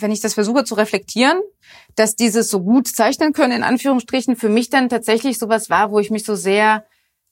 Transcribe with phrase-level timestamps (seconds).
[0.00, 1.40] wenn ich das versuche zu reflektieren,
[1.96, 5.98] dass dieses so gut zeichnen können, in Anführungsstrichen, für mich dann tatsächlich sowas war, wo
[5.98, 6.84] ich mich so sehr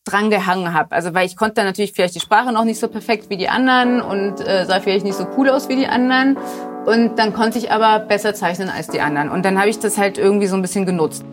[0.04, 0.93] dran gehangen habe.
[0.93, 3.49] Also weil ich konnte dann natürlich vielleicht die Sprache noch nicht so perfekt wie die
[3.49, 6.39] anderen und äh, sah vielleicht nicht so cool aus wie die anderen.
[6.87, 9.30] Und dann konnte ich aber besser zeichnen als die anderen.
[9.30, 11.25] Und dann habe ich das halt irgendwie so ein bisschen genutzt.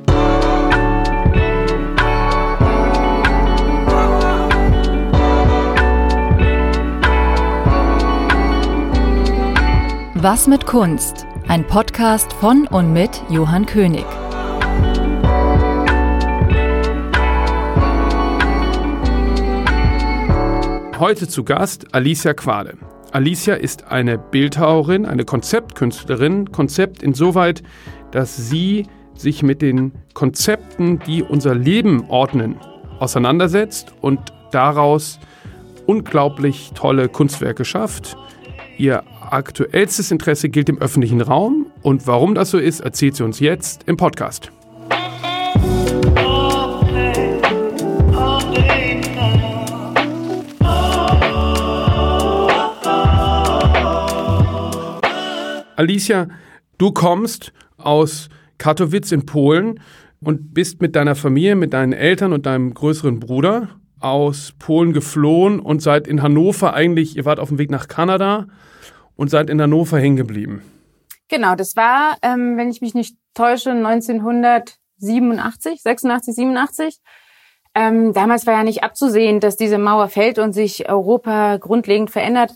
[10.23, 11.27] Was mit Kunst?
[11.49, 14.05] Ein Podcast von und mit Johann König.
[20.97, 22.77] Heute zu Gast Alicia Quade.
[23.11, 26.53] Alicia ist eine Bildhauerin, eine Konzeptkünstlerin.
[26.53, 27.61] Konzept insoweit,
[28.11, 32.55] dass sie sich mit den Konzepten, die unser Leben ordnen,
[32.97, 34.21] auseinandersetzt und
[34.53, 35.19] daraus
[35.85, 38.15] unglaublich tolle Kunstwerke schafft.
[38.77, 43.39] Ihr aktuellstes Interesse gilt dem öffentlichen Raum und warum das so ist, erzählt sie uns
[43.39, 44.51] jetzt im Podcast.
[55.75, 56.27] Alicia,
[56.77, 59.79] du kommst aus Katowice in Polen
[60.21, 65.59] und bist mit deiner Familie, mit deinen Eltern und deinem größeren Bruder aus Polen geflohen
[65.59, 68.47] und seid in Hannover eigentlich, ihr wart auf dem Weg nach Kanada
[69.15, 70.61] und seid in Hannover hängen geblieben.
[71.29, 76.99] Genau, das war, ähm, wenn ich mich nicht täusche, 1987, 86, 87.
[77.75, 82.53] Ähm, damals war ja nicht abzusehen, dass diese Mauer fällt und sich Europa grundlegend verändert.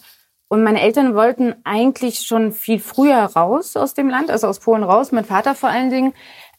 [0.50, 4.84] Und meine Eltern wollten eigentlich schon viel früher raus aus dem Land, also aus Polen
[4.84, 6.14] raus, mein Vater vor allen Dingen,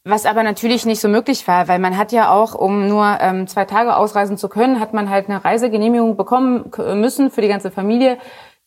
[0.04, 3.46] was aber natürlich nicht so möglich war, weil man hat ja auch, um nur ähm,
[3.46, 7.70] zwei Tage ausreisen zu können, hat man halt eine Reisegenehmigung bekommen müssen für die ganze
[7.70, 8.18] Familie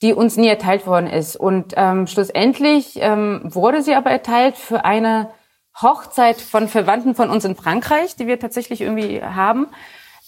[0.01, 1.35] die uns nie erteilt worden ist.
[1.35, 5.29] Und ähm, schlussendlich ähm, wurde sie aber erteilt für eine
[5.79, 9.67] Hochzeit von Verwandten von uns in Frankreich, die wir tatsächlich irgendwie haben.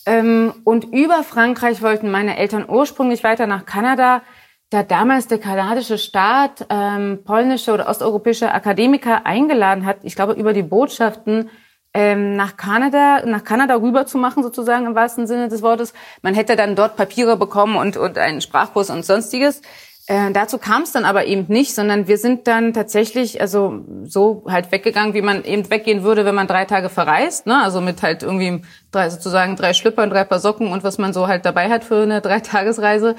[0.05, 4.21] Ähm, und über Frankreich wollten meine Eltern ursprünglich weiter nach Kanada,
[4.69, 10.53] da damals der kanadische Staat ähm, polnische oder osteuropäische Akademiker eingeladen hat, ich glaube über
[10.53, 11.49] die Botschaften,
[11.93, 15.93] ähm, nach Kanada, nach Kanada rüber zu machen, sozusagen im wahrsten Sinne des Wortes.
[16.21, 19.61] Man hätte dann dort Papiere bekommen und, und einen Sprachkurs und sonstiges.
[20.07, 24.43] Äh, dazu kam es dann aber eben nicht, sondern wir sind dann tatsächlich also so
[24.49, 27.63] halt weggegangen, wie man eben weggehen würde, wenn man drei Tage verreist, ne?
[27.63, 31.27] Also mit halt irgendwie drei, sozusagen drei Schlüppern, drei Paar Socken und was man so
[31.27, 33.15] halt dabei hat für eine Dreitagesreise.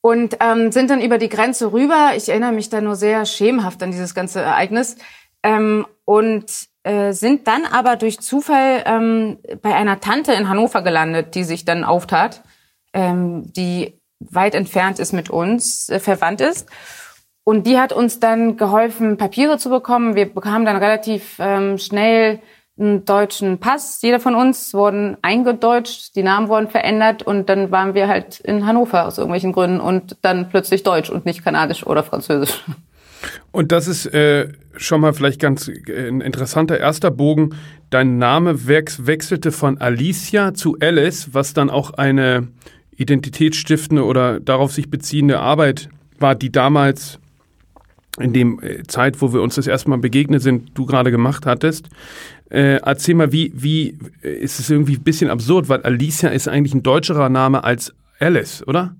[0.00, 2.12] Und ähm, sind dann über die Grenze rüber.
[2.16, 4.96] Ich erinnere mich da nur sehr schemenhaft an dieses ganze Ereignis.
[5.42, 11.34] Ähm, und äh, sind dann aber durch Zufall ähm, bei einer Tante in Hannover gelandet,
[11.34, 12.42] die sich dann auftat,
[12.92, 16.68] ähm, die weit entfernt ist mit uns, äh, verwandt ist.
[17.44, 20.14] Und die hat uns dann geholfen, Papiere zu bekommen.
[20.14, 22.40] Wir bekamen dann relativ ähm, schnell
[22.78, 24.00] einen deutschen Pass.
[24.02, 28.66] Jeder von uns wurden eingedeutscht, die Namen wurden verändert und dann waren wir halt in
[28.66, 32.64] Hannover aus irgendwelchen Gründen und dann plötzlich Deutsch und nicht Kanadisch oder Französisch.
[33.50, 37.50] Und das ist äh, schon mal vielleicht ganz äh, ein interessanter erster Bogen.
[37.90, 42.48] Dein Name wechselte von Alicia zu Alice, was dann auch eine
[42.96, 47.18] identitätsstiftende oder darauf sich beziehende Arbeit war, die damals
[48.18, 51.46] in dem äh, Zeit, wo wir uns das erste Mal begegnet sind, du gerade gemacht
[51.46, 51.88] hattest.
[52.50, 56.48] Äh, erzähl mal, wie, wie äh, ist es irgendwie ein bisschen absurd, weil Alicia ist
[56.48, 58.96] eigentlich ein deutscherer Name als Alice, oder?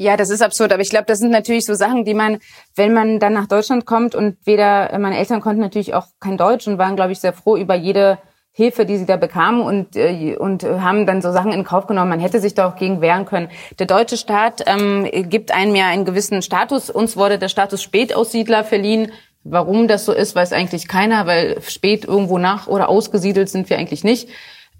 [0.00, 2.38] Ja, das ist absurd, aber ich glaube, das sind natürlich so Sachen, die man,
[2.76, 6.68] wenn man dann nach Deutschland kommt und weder, meine Eltern konnten natürlich auch kein Deutsch
[6.68, 8.18] und waren, glaube ich, sehr froh über jede
[8.52, 12.10] Hilfe, die sie da bekamen und, äh, und haben dann so Sachen in Kauf genommen.
[12.10, 13.48] Man hätte sich da auch gegen wehren können.
[13.78, 16.90] Der deutsche Staat ähm, gibt einem ja einen gewissen Status.
[16.90, 19.12] Uns wurde der Status Spätaussiedler verliehen.
[19.44, 23.78] Warum das so ist, weiß eigentlich keiner, weil spät irgendwo nach oder ausgesiedelt sind wir
[23.78, 24.28] eigentlich nicht.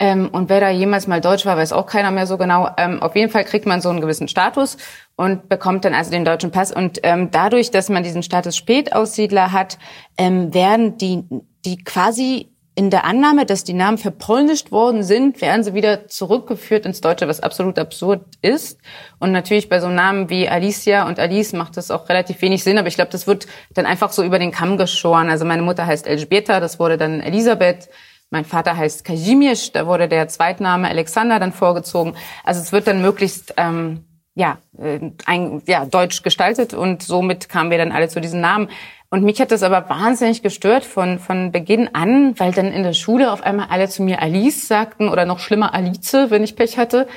[0.00, 2.70] Ähm, und wer da jemals mal Deutsch war, weiß auch keiner mehr so genau.
[2.76, 4.76] Ähm, auf jeden Fall kriegt man so einen gewissen Status
[5.16, 6.72] und bekommt dann also den deutschen Pass.
[6.72, 9.78] Und ähm, dadurch, dass man diesen Status Spätaussiedler hat,
[10.16, 11.24] ähm, werden die,
[11.64, 16.86] die quasi in der Annahme, dass die Namen verpolnischt worden sind, werden sie wieder zurückgeführt
[16.86, 18.78] ins Deutsche, was absolut absurd ist.
[19.18, 22.78] Und natürlich bei so Namen wie Alicia und Alice macht das auch relativ wenig Sinn,
[22.78, 25.28] aber ich glaube, das wird dann einfach so über den Kamm geschoren.
[25.28, 27.88] Also meine Mutter heißt Elżbieta, das wurde dann Elisabeth.
[28.30, 32.14] Mein Vater heißt Kazimierz, da wurde der Zweitname Alexander dann vorgezogen.
[32.44, 34.04] Also es wird dann möglichst ähm,
[34.34, 38.68] ja, äh, ein, ja deutsch gestaltet und somit kamen wir dann alle zu diesen Namen.
[39.10, 42.92] Und mich hat das aber wahnsinnig gestört von, von Beginn an, weil dann in der
[42.92, 46.76] Schule auf einmal alle zu mir Alice sagten oder noch schlimmer Alice, wenn ich Pech
[46.76, 47.08] hatte.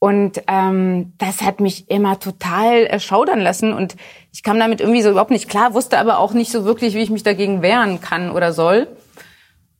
[0.00, 3.96] Und ähm, das hat mich immer total erschaudern lassen und
[4.32, 7.00] ich kam damit irgendwie so überhaupt nicht klar, wusste aber auch nicht so wirklich, wie
[7.00, 8.88] ich mich dagegen wehren kann oder soll.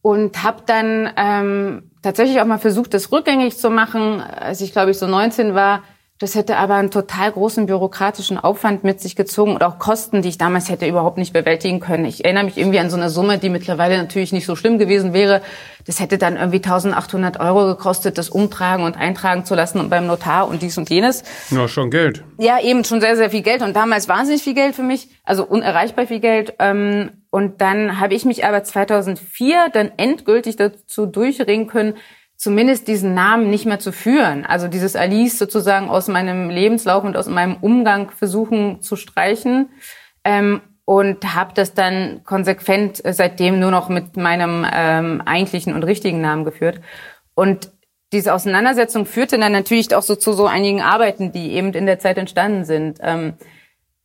[0.06, 4.93] Und habe dann ähm, tatsächlich auch mal versucht, das rückgängig zu machen, als ich glaube
[4.93, 5.82] ich so 19 war
[6.18, 10.30] das hätte aber einen total großen bürokratischen Aufwand mit sich gezogen und auch Kosten, die
[10.30, 12.06] ich damals hätte überhaupt nicht bewältigen können.
[12.06, 15.12] Ich erinnere mich irgendwie an so eine Summe, die mittlerweile natürlich nicht so schlimm gewesen
[15.12, 15.42] wäre.
[15.86, 20.06] Das hätte dann irgendwie 1800 Euro gekostet, das umtragen und eintragen zu lassen und beim
[20.06, 21.22] Notar und dies und jenes.
[21.50, 22.24] Ja, schon Geld.
[22.38, 25.44] Ja, eben schon sehr, sehr viel Geld und damals wahnsinnig viel Geld für mich, also
[25.44, 26.54] unerreichbar viel Geld.
[26.58, 31.94] Ähm, und dann habe ich mich aber 2004 dann endgültig dazu durchringen können,
[32.37, 34.44] zumindest diesen Namen nicht mehr zu führen.
[34.44, 39.71] Also dieses Alice sozusagen aus meinem Lebenslauf und aus meinem Umgang versuchen zu streichen.
[40.25, 46.21] Ähm, und habe das dann konsequent seitdem nur noch mit meinem ähm, eigentlichen und richtigen
[46.21, 46.81] Namen geführt.
[47.35, 47.73] Und
[48.12, 51.99] diese Auseinandersetzung führte dann natürlich auch so zu so einigen Arbeiten, die eben in der
[51.99, 52.99] Zeit entstanden sind.
[53.03, 53.35] Ähm,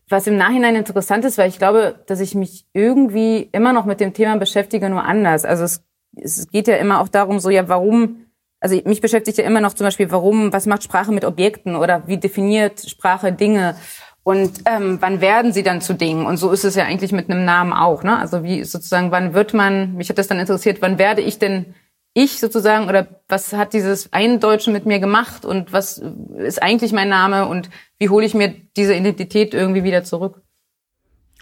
[0.10, 4.00] was im Nachhinein interessant ist, weil ich glaube, dass ich mich irgendwie immer noch mit
[4.00, 5.46] dem Thema beschäftige, nur anders.
[5.46, 5.84] Also es
[6.16, 8.26] es geht ja immer auch darum, so ja, warum,
[8.60, 12.08] also mich beschäftigt ja immer noch zum Beispiel, warum, was macht Sprache mit Objekten oder
[12.08, 13.76] wie definiert Sprache Dinge
[14.24, 16.26] und ähm, wann werden sie dann zu Dingen?
[16.26, 18.20] Und so ist es ja eigentlich mit einem Namen auch, ne?
[18.20, 21.74] Also wie sozusagen, wann wird man, mich hat das dann interessiert, wann werde ich denn
[22.14, 26.04] ich sozusagen oder was hat dieses Eindeutschen mit mir gemacht und was
[26.38, 27.70] ist eigentlich mein Name und
[28.00, 30.42] wie hole ich mir diese Identität irgendwie wieder zurück?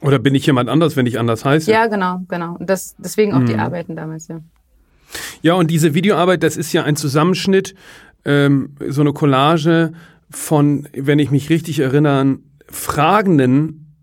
[0.01, 1.69] Oder bin ich jemand anders, wenn ich anders heiße?
[1.69, 2.55] Ja, genau, genau.
[2.57, 3.47] Und das, deswegen auch mhm.
[3.47, 4.39] die Arbeiten damals, ja.
[5.41, 7.75] Ja, und diese Videoarbeit, das ist ja ein Zusammenschnitt,
[8.25, 9.93] ähm, so eine Collage
[10.29, 12.37] von, wenn ich mich richtig erinnere,
[12.69, 13.95] fragenden,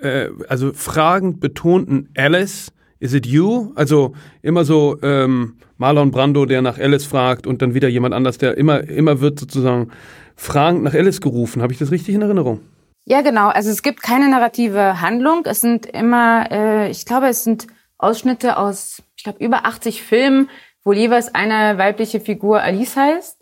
[0.00, 3.72] äh, also fragend betonten Alice, is it you?
[3.74, 8.38] Also immer so ähm, Marlon Brando, der nach Alice fragt und dann wieder jemand anders,
[8.38, 9.90] der immer, immer wird sozusagen
[10.36, 11.62] fragend nach Alice gerufen.
[11.62, 12.60] Habe ich das richtig in Erinnerung?
[13.04, 13.48] Ja, genau.
[13.48, 15.42] Also es gibt keine narrative Handlung.
[15.44, 17.66] Es sind immer, äh, ich glaube, es sind
[17.96, 20.50] Ausschnitte aus glaube, über 80 Filmen,
[20.84, 23.38] wo jeweils eine weibliche Figur Alice heißt.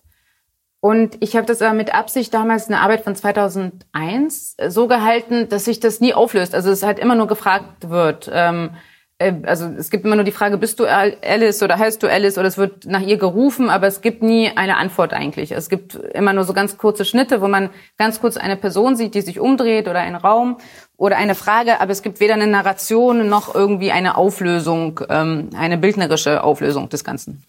[0.80, 5.64] Und ich habe das aber mit Absicht damals eine Arbeit von 2001 so gehalten, dass
[5.64, 6.54] sich das nie auflöst.
[6.54, 8.30] Also es halt immer nur gefragt wird.
[8.32, 8.76] Ähm, äh,
[9.18, 12.48] also es gibt immer nur die Frage, bist du Alice oder heißt du Alice oder
[12.48, 15.52] es wird nach ihr gerufen, aber es gibt nie eine Antwort eigentlich.
[15.52, 19.14] Es gibt immer nur so ganz kurze Schnitte, wo man ganz kurz eine Person sieht,
[19.14, 20.58] die sich umdreht oder einen Raum
[20.98, 25.78] oder eine Frage, aber es gibt weder eine Narration noch irgendwie eine Auflösung, ähm, eine
[25.78, 27.42] bildnerische Auflösung des Ganzen.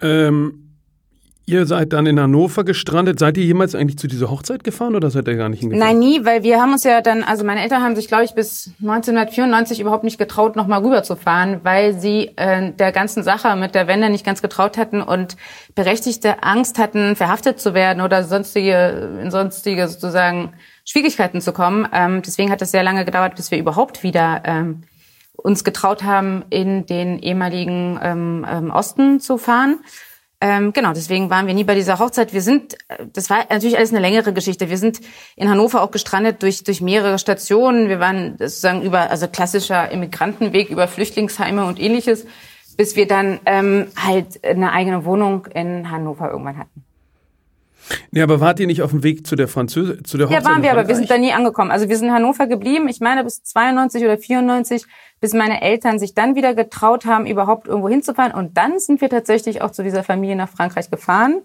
[0.00, 0.65] Ähm
[1.48, 3.20] Ihr seid dann in Hannover gestrandet.
[3.20, 5.92] Seid ihr jemals eigentlich zu dieser Hochzeit gefahren oder seid ihr gar nicht hingefahren?
[5.92, 8.34] Nein, nie, weil wir haben uns ja dann, also meine Eltern haben sich, glaube ich,
[8.34, 13.86] bis 1994 überhaupt nicht getraut, nochmal rüberzufahren, weil sie äh, der ganzen Sache mit der
[13.86, 15.36] Wende nicht ganz getraut hatten und
[15.76, 20.52] berechtigte Angst hatten, verhaftet zu werden oder sonstige, in sonstige sozusagen
[20.84, 21.86] Schwierigkeiten zu kommen.
[21.92, 24.82] Ähm, deswegen hat es sehr lange gedauert, bis wir überhaupt wieder ähm,
[25.36, 29.78] uns getraut haben, in den ehemaligen ähm, ähm Osten zu fahren.
[30.40, 32.34] Ähm, genau, deswegen waren wir nie bei dieser Hochzeit.
[32.34, 34.68] Wir sind, äh, das war natürlich alles eine längere Geschichte.
[34.68, 35.00] Wir sind
[35.34, 37.88] in Hannover auch gestrandet durch, durch mehrere Stationen.
[37.88, 42.26] Wir waren sozusagen über, also klassischer Immigrantenweg über Flüchtlingsheime und ähnliches,
[42.76, 46.85] bis wir dann ähm, halt eine eigene Wohnung in Hannover irgendwann hatten.
[48.12, 50.42] Ja, aber wart ihr nicht auf dem Weg zu der Französin, zu der Hochzeit?
[50.42, 51.70] Ja, waren wir, aber wir sind da nie angekommen.
[51.70, 52.88] Also wir sind in Hannover geblieben.
[52.88, 54.84] Ich meine bis 92 oder 94
[55.20, 58.32] bis meine Eltern sich dann wieder getraut haben, überhaupt irgendwo hinzufahren.
[58.32, 61.42] Und dann sind wir tatsächlich auch zu dieser Familie nach Frankreich gefahren.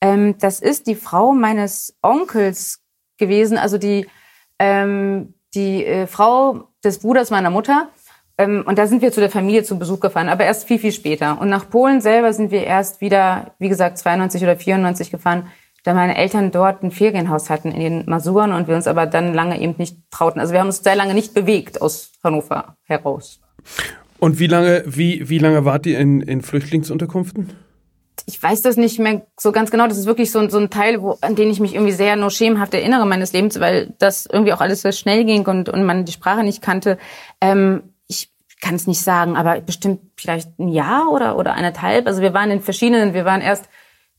[0.00, 2.82] Ähm, das ist die Frau meines Onkels
[3.18, 4.06] gewesen, also die,
[4.58, 7.88] ähm, die äh, Frau des Bruders meiner Mutter.
[8.38, 10.92] Ähm, und da sind wir zu der Familie zum Besuch gefahren, aber erst viel, viel
[10.92, 11.40] später.
[11.40, 15.48] Und nach Polen selber sind wir erst wieder, wie gesagt, 92 oder 94 gefahren,
[15.82, 19.34] da meine Eltern dort ein Ferienhaus hatten in den Masuren und wir uns aber dann
[19.34, 20.40] lange eben nicht trauten.
[20.40, 23.40] Also wir haben uns sehr lange nicht bewegt aus Hannover heraus.
[24.18, 27.52] Und wie lange, wie, wie lange wart ihr in, in Flüchtlingsunterkünften?
[28.26, 29.88] Ich weiß das nicht mehr so ganz genau.
[29.88, 32.30] Das ist wirklich so, so ein Teil, wo, an den ich mich irgendwie sehr nur
[32.30, 36.04] schemenhaft erinnere meines Lebens, weil das irgendwie auch alles sehr schnell ging und, und man
[36.04, 36.98] die Sprache nicht kannte.
[37.40, 42.06] Ähm, ich kann es nicht sagen, aber bestimmt vielleicht ein Jahr oder, oder eineinhalb.
[42.06, 43.68] Also wir waren in verschiedenen, wir waren erst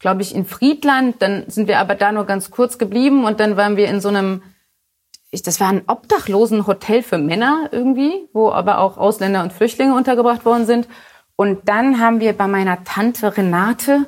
[0.04, 1.22] glaube ich, in Friedland.
[1.22, 4.10] Dann sind wir aber da nur ganz kurz geblieben und dann waren wir in so
[4.10, 4.44] einem,
[5.32, 9.96] ich, das war ein obdachlosen Hotel für Männer irgendwie, wo aber auch Ausländer und Flüchtlinge
[9.96, 10.90] untergebracht worden sind.
[11.38, 14.08] Und dann haben wir bei meiner Tante Renate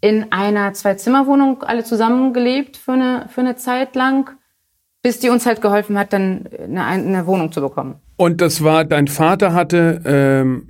[0.00, 4.30] in einer Zwei-Zimmer-Wohnung alle zusammengelebt für eine, für eine Zeit lang,
[5.04, 7.96] bis die uns halt geholfen hat, dann eine, eine Wohnung zu bekommen.
[8.16, 10.68] Und das war, dein Vater hatte ähm,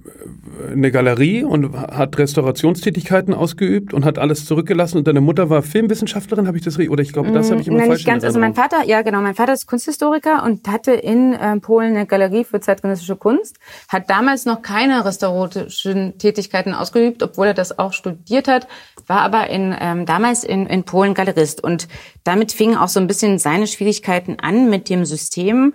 [0.73, 4.99] eine Galerie und hat Restaurationstätigkeiten ausgeübt und hat alles zurückgelassen.
[4.99, 6.91] Und deine Mutter war Filmwissenschaftlerin, habe ich das richtig?
[6.91, 8.25] Oder ich glaube, das habe ich immer Nein, falsch nicht ganz.
[8.25, 12.07] Also mein Vater, ja genau, mein Vater ist Kunsthistoriker und hatte in äh, Polen eine
[12.07, 17.93] Galerie für zeitgenössische Kunst, hat damals noch keine restauratorischen Tätigkeiten ausgeübt, obwohl er das auch
[17.93, 18.67] studiert hat,
[19.07, 21.63] war aber in, ähm, damals in, in Polen Galerist.
[21.63, 21.89] Und
[22.25, 25.75] damit fingen auch so ein bisschen seine Schwierigkeiten an mit dem System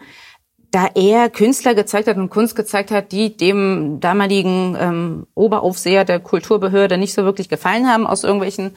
[0.72, 6.20] da er Künstler gezeigt hat und Kunst gezeigt hat, die dem damaligen ähm, Oberaufseher der
[6.20, 8.76] Kulturbehörde nicht so wirklich gefallen haben aus irgendwelchen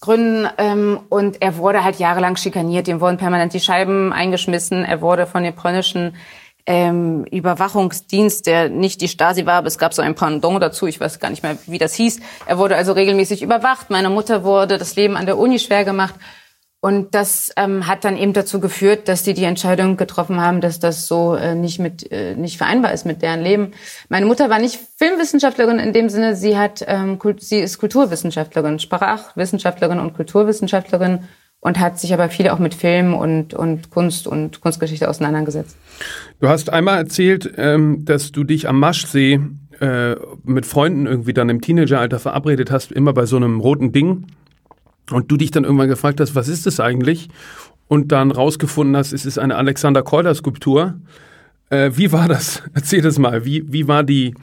[0.00, 0.48] Gründen.
[0.58, 2.86] Ähm, und er wurde halt jahrelang schikaniert.
[2.86, 4.84] Ihm wurden permanent die Scheiben eingeschmissen.
[4.84, 6.14] Er wurde von dem polnischen
[6.66, 11.00] ähm, Überwachungsdienst, der nicht die Stasi war, aber es gab so ein Pendant dazu, ich
[11.00, 12.20] weiß gar nicht mehr, wie das hieß.
[12.46, 13.90] Er wurde also regelmäßig überwacht.
[13.90, 16.14] Meine Mutter wurde das Leben an der Uni schwer gemacht.
[16.84, 20.80] Und das ähm, hat dann eben dazu geführt, dass die die Entscheidung getroffen haben, dass
[20.80, 23.70] das so äh, nicht mit äh, nicht vereinbar ist mit deren Leben.
[24.08, 30.00] Meine Mutter war nicht Filmwissenschaftlerin in dem Sinne, sie hat ähm, sie ist Kulturwissenschaftlerin, Sprachwissenschaftlerin
[30.00, 31.28] und Kulturwissenschaftlerin
[31.62, 35.76] und hat sich aber viel auch mit Film und und Kunst und Kunstgeschichte auseinandergesetzt.
[36.40, 39.40] Du hast einmal erzählt, ähm, dass du dich am Maschsee
[39.80, 44.26] äh, mit Freunden irgendwie dann im Teenageralter verabredet hast, immer bei so einem roten Ding
[45.12, 47.28] und du dich dann irgendwann gefragt hast, was ist das eigentlich?
[47.86, 50.94] Und dann rausgefunden hast, es ist eine Alexander Keuler Skulptur.
[51.70, 52.64] Äh, wie war das?
[52.74, 53.44] Erzähl das mal.
[53.44, 54.34] Wie, wie war die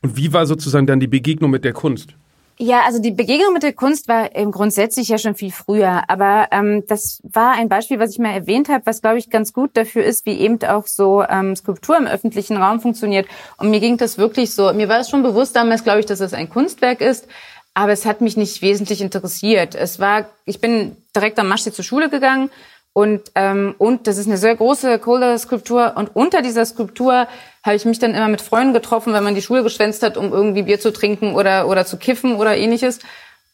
[0.00, 2.16] und wie war sozusagen dann die Begegnung mit der Kunst?
[2.56, 6.48] Ja, also die Begegnung mit der Kunst war ähm, grundsätzlich ja schon viel früher, aber
[6.52, 9.76] ähm, das war ein Beispiel, was ich mal erwähnt habe, was glaube ich ganz gut
[9.76, 13.26] dafür ist, wie eben auch so ähm, Skulptur im öffentlichen Raum funktioniert.
[13.56, 16.20] Und mir ging das wirklich so, mir war es schon bewusst damals, glaube ich, dass
[16.20, 17.26] es ein Kunstwerk ist,
[17.74, 19.74] aber es hat mich nicht wesentlich interessiert.
[19.74, 22.50] Es war, ich bin direkt am Maschsee zur Schule gegangen
[22.94, 27.26] und ähm, und das ist eine sehr große Kohler-Skulptur und unter dieser Skulptur
[27.64, 30.32] habe ich mich dann immer mit Freunden getroffen, wenn man die Schule geschwänzt hat, um
[30.32, 33.00] irgendwie Bier zu trinken oder oder zu kiffen oder ähnliches.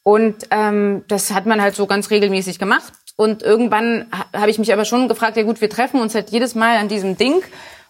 [0.02, 2.92] Und ähm, das hat man halt so ganz regelmäßig gemacht.
[3.16, 6.54] Und irgendwann habe ich mich aber schon gefragt, ja gut, wir treffen uns halt jedes
[6.54, 7.42] Mal an diesem Ding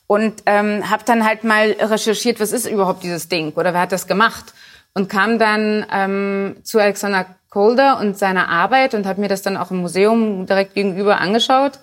[0.07, 3.93] und ähm, habe dann halt mal recherchiert, was ist überhaupt dieses Ding oder wer hat
[3.93, 4.55] das gemacht
[4.95, 9.57] und kam dann ähm, zu Alexander Calder und seiner Arbeit und habe mir das dann
[9.57, 11.81] auch im Museum direkt gegenüber angeschaut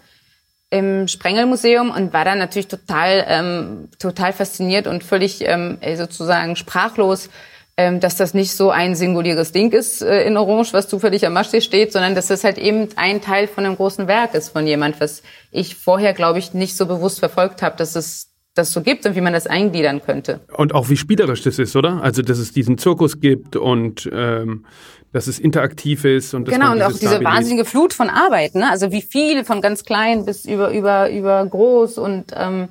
[0.70, 7.30] im Sprengelmuseum und war dann natürlich total ähm, total fasziniert und völlig ähm, sozusagen sprachlos,
[7.78, 11.34] ähm, dass das nicht so ein singuläres Ding ist äh, in Orange, was zufällig am
[11.34, 14.68] Maschsee steht, sondern dass das halt eben ein Teil von einem großen Werk ist von
[14.68, 18.27] jemand, was ich vorher glaube ich nicht so bewusst verfolgt habe, dass es
[18.58, 20.42] das so gibt und wie man das eingliedern könnte.
[20.56, 22.02] Und auch wie spielerisch das ist, oder?
[22.02, 24.66] Also, dass es diesen Zirkus gibt und ähm,
[25.14, 28.70] dass es interaktiv ist und genau und auch diese wahnsinnige Flut von Arbeit, ne?
[28.70, 32.68] Also wie viel von ganz klein bis über über über groß und ähm,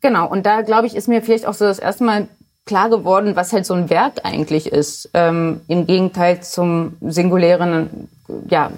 [0.00, 0.30] genau.
[0.30, 2.28] Und da glaube ich ist mir vielleicht auch so das erste Mal
[2.64, 8.08] klar geworden, was halt so ein Werk eigentlich ist, ähm, im Gegenteil zum singulären,
[8.48, 8.70] ja,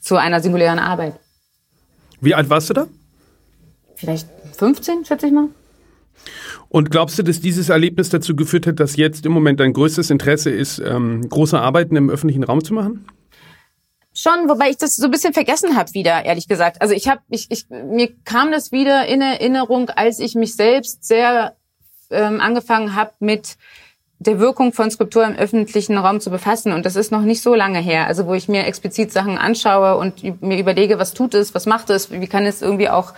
[0.00, 1.14] zu einer singulären Arbeit.
[2.20, 2.86] Wie alt warst du da?
[4.00, 5.48] Vielleicht 15, schätze ich mal.
[6.70, 10.08] Und glaubst du, dass dieses Erlebnis dazu geführt hat, dass jetzt im Moment dein größtes
[10.08, 13.04] Interesse ist, ähm, große Arbeiten im öffentlichen Raum zu machen?
[14.14, 16.80] Schon, wobei ich das so ein bisschen vergessen habe wieder, ehrlich gesagt.
[16.80, 21.04] Also ich habe, ich, ich, mir kam das wieder in Erinnerung, als ich mich selbst
[21.04, 21.56] sehr
[22.10, 23.56] ähm, angefangen habe mit
[24.18, 26.72] der Wirkung von Skulptur im öffentlichen Raum zu befassen.
[26.72, 28.06] Und das ist noch nicht so lange her.
[28.06, 31.90] Also wo ich mir explizit Sachen anschaue und mir überlege, was tut es, was macht
[31.90, 33.12] es, wie kann es irgendwie auch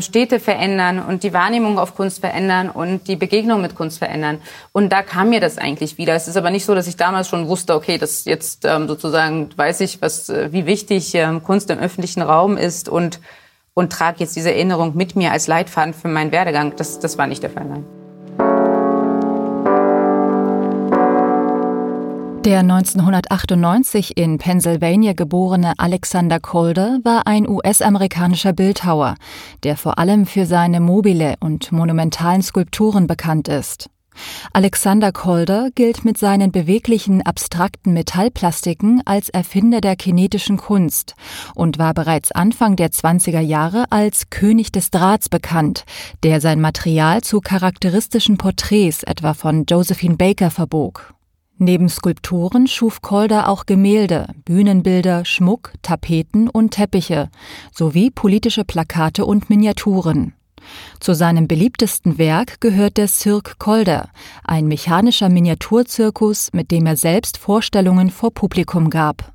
[0.00, 4.38] Städte verändern und die Wahrnehmung auf Kunst verändern und die Begegnung mit Kunst verändern.
[4.70, 6.14] Und da kam mir das eigentlich wieder.
[6.14, 9.50] Es ist aber nicht so, dass ich damals schon wusste, okay, das jetzt ähm, sozusagen
[9.56, 13.20] weiß ich, was, äh, wie wichtig ähm, Kunst im öffentlichen Raum ist und
[13.74, 16.76] und trage jetzt diese Erinnerung mit mir als Leitfaden für meinen Werdegang.
[16.76, 18.01] Das, das war nicht der Fall, nein.
[22.44, 29.14] Der 1998 in Pennsylvania geborene Alexander Calder war ein US-amerikanischer Bildhauer,
[29.62, 33.90] der vor allem für seine mobile und monumentalen Skulpturen bekannt ist.
[34.52, 41.14] Alexander Calder gilt mit seinen beweglichen, abstrakten Metallplastiken als Erfinder der kinetischen Kunst
[41.54, 45.84] und war bereits Anfang der 20er Jahre als König des Drahts bekannt,
[46.24, 51.14] der sein Material zu charakteristischen Porträts etwa von Josephine Baker verbog.
[51.64, 57.30] Neben Skulpturen schuf Calder auch Gemälde, Bühnenbilder, Schmuck, Tapeten und Teppiche
[57.72, 60.32] sowie politische Plakate und Miniaturen.
[60.98, 64.08] Zu seinem beliebtesten Werk gehört der Cirque Calder,
[64.42, 69.30] ein mechanischer Miniaturzirkus, mit dem er selbst Vorstellungen vor Publikum gab.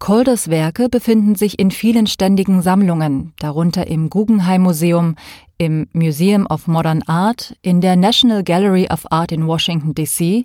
[0.00, 5.14] Colders Werke befinden sich in vielen ständigen Sammlungen, darunter im Guggenheim Museum,
[5.58, 10.44] im Museum of Modern Art, in der National Gallery of Art in Washington, D.C.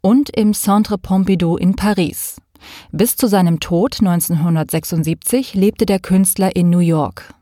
[0.00, 2.40] und im Centre Pompidou in Paris.
[2.92, 7.32] Bis zu seinem Tod 1976 lebte der Künstler in New York.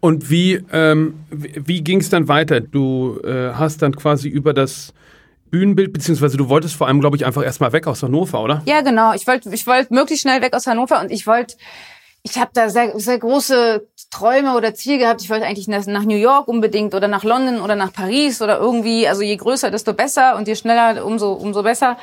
[0.00, 2.60] Und wie, ähm, wie ging es dann weiter?
[2.60, 4.92] Du äh, hast dann quasi über das
[5.52, 8.62] Bühnenbild, beziehungsweise du wolltest vor allem, glaube ich, einfach erstmal weg aus Hannover, oder?
[8.64, 9.12] Ja, genau.
[9.12, 11.54] Ich wollte ich wollte möglichst schnell weg aus Hannover und ich wollte,
[12.22, 15.22] ich habe da sehr, sehr große Träume oder Ziele gehabt.
[15.22, 19.08] Ich wollte eigentlich nach New York unbedingt oder nach London oder nach Paris oder irgendwie,
[19.08, 21.96] also je größer, desto besser und je schneller, umso, umso besser.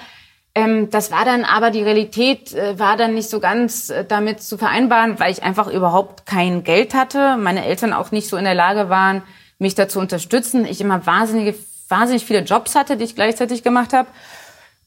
[0.56, 4.42] Ähm, das war dann aber die Realität äh, war dann nicht so ganz äh, damit
[4.42, 8.46] zu vereinbaren, weil ich einfach überhaupt kein Geld hatte, meine Eltern auch nicht so in
[8.46, 9.22] der Lage waren,
[9.58, 10.66] mich dazu unterstützen.
[10.66, 11.56] Ich immer wahnsinnige,
[11.88, 14.10] wahnsinnig viele Jobs hatte, die ich gleichzeitig gemacht habe.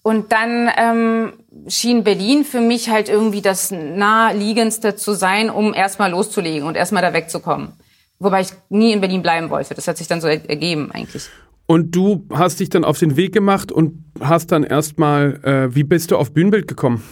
[0.02, 1.32] Und dann ähm,
[1.66, 7.02] schien Berlin für mich halt irgendwie das naheliegendste zu sein, um erstmal loszulegen und erstmal
[7.02, 7.74] da wegzukommen.
[8.18, 9.74] Wobei ich nie in Berlin bleiben wollte.
[9.74, 11.28] Das hat sich dann so ergeben eigentlich.
[11.66, 15.84] Und du hast dich dann auf den Weg gemacht und hast dann erstmal, äh, wie
[15.84, 17.02] bist du auf Bühnenbild gekommen?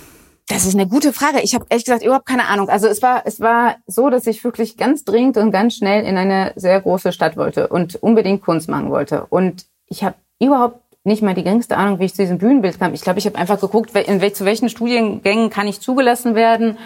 [0.49, 1.41] Das ist eine gute Frage.
[1.43, 2.69] Ich habe ehrlich gesagt überhaupt keine Ahnung.
[2.69, 6.17] Also es war es war so, dass ich wirklich ganz dringend und ganz schnell in
[6.17, 9.27] eine sehr große Stadt wollte und unbedingt Kunst machen wollte.
[9.27, 12.93] Und ich habe überhaupt nicht mal die geringste Ahnung, wie ich zu diesem Bühnenbild kam.
[12.95, 16.77] Ich glaube, ich habe einfach geguckt, in wel zu welchen Studiengängen kann ich zugelassen werden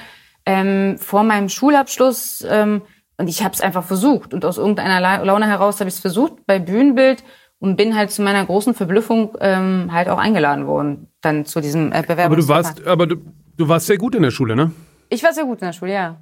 [0.46, 2.46] ähm, vor meinem Schulabschluss.
[2.48, 2.82] Ähm,
[3.16, 4.34] und ich habe es einfach versucht.
[4.34, 7.24] Und aus irgendeiner Laune heraus habe ich es versucht bei Bühnenbild
[7.58, 11.92] und bin halt zu meiner großen Verblüffung ähm, halt auch eingeladen worden, dann zu diesem
[11.92, 12.26] äh, Bewerbungsverfahren.
[12.26, 13.16] Aber du warst, aber du,
[13.56, 14.72] du warst sehr gut in der Schule, ne?
[15.10, 16.20] Ich war sehr gut in der Schule, ja.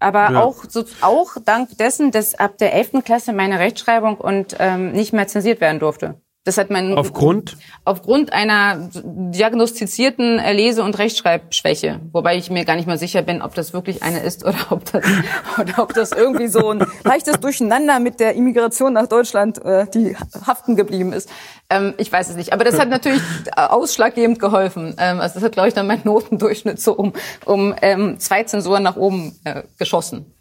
[0.00, 0.42] Aber ja.
[0.42, 3.04] auch, so, auch dank dessen, dass ab der 11.
[3.04, 6.20] Klasse meine Rechtschreibung und ähm, nicht mehr zensiert werden durfte.
[6.48, 12.88] Das hat man aufgrund aufgrund einer diagnostizierten Lese- und Rechtschreibschwäche, wobei ich mir gar nicht
[12.88, 15.04] mal sicher bin, ob das wirklich eine ist oder ob das,
[15.60, 20.16] oder ob das irgendwie so ein leichtes Durcheinander mit der Immigration nach Deutschland, äh, die
[20.46, 21.28] haften geblieben ist.
[21.68, 23.20] Ähm, ich weiß es nicht, aber das hat natürlich
[23.54, 24.94] ausschlaggebend geholfen.
[24.96, 27.12] Ähm, also das hat, glaube ich, dann mein Notendurchschnitt so um
[27.44, 30.32] um ähm, zwei Zensuren nach oben äh, geschossen.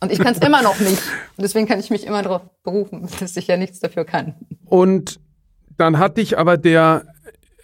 [0.00, 1.02] Und ich kann es immer noch nicht.
[1.36, 4.34] Und deswegen kann ich mich immer darauf berufen, dass ich ja nichts dafür kann.
[4.64, 5.20] Und
[5.76, 7.04] dann hat dich aber der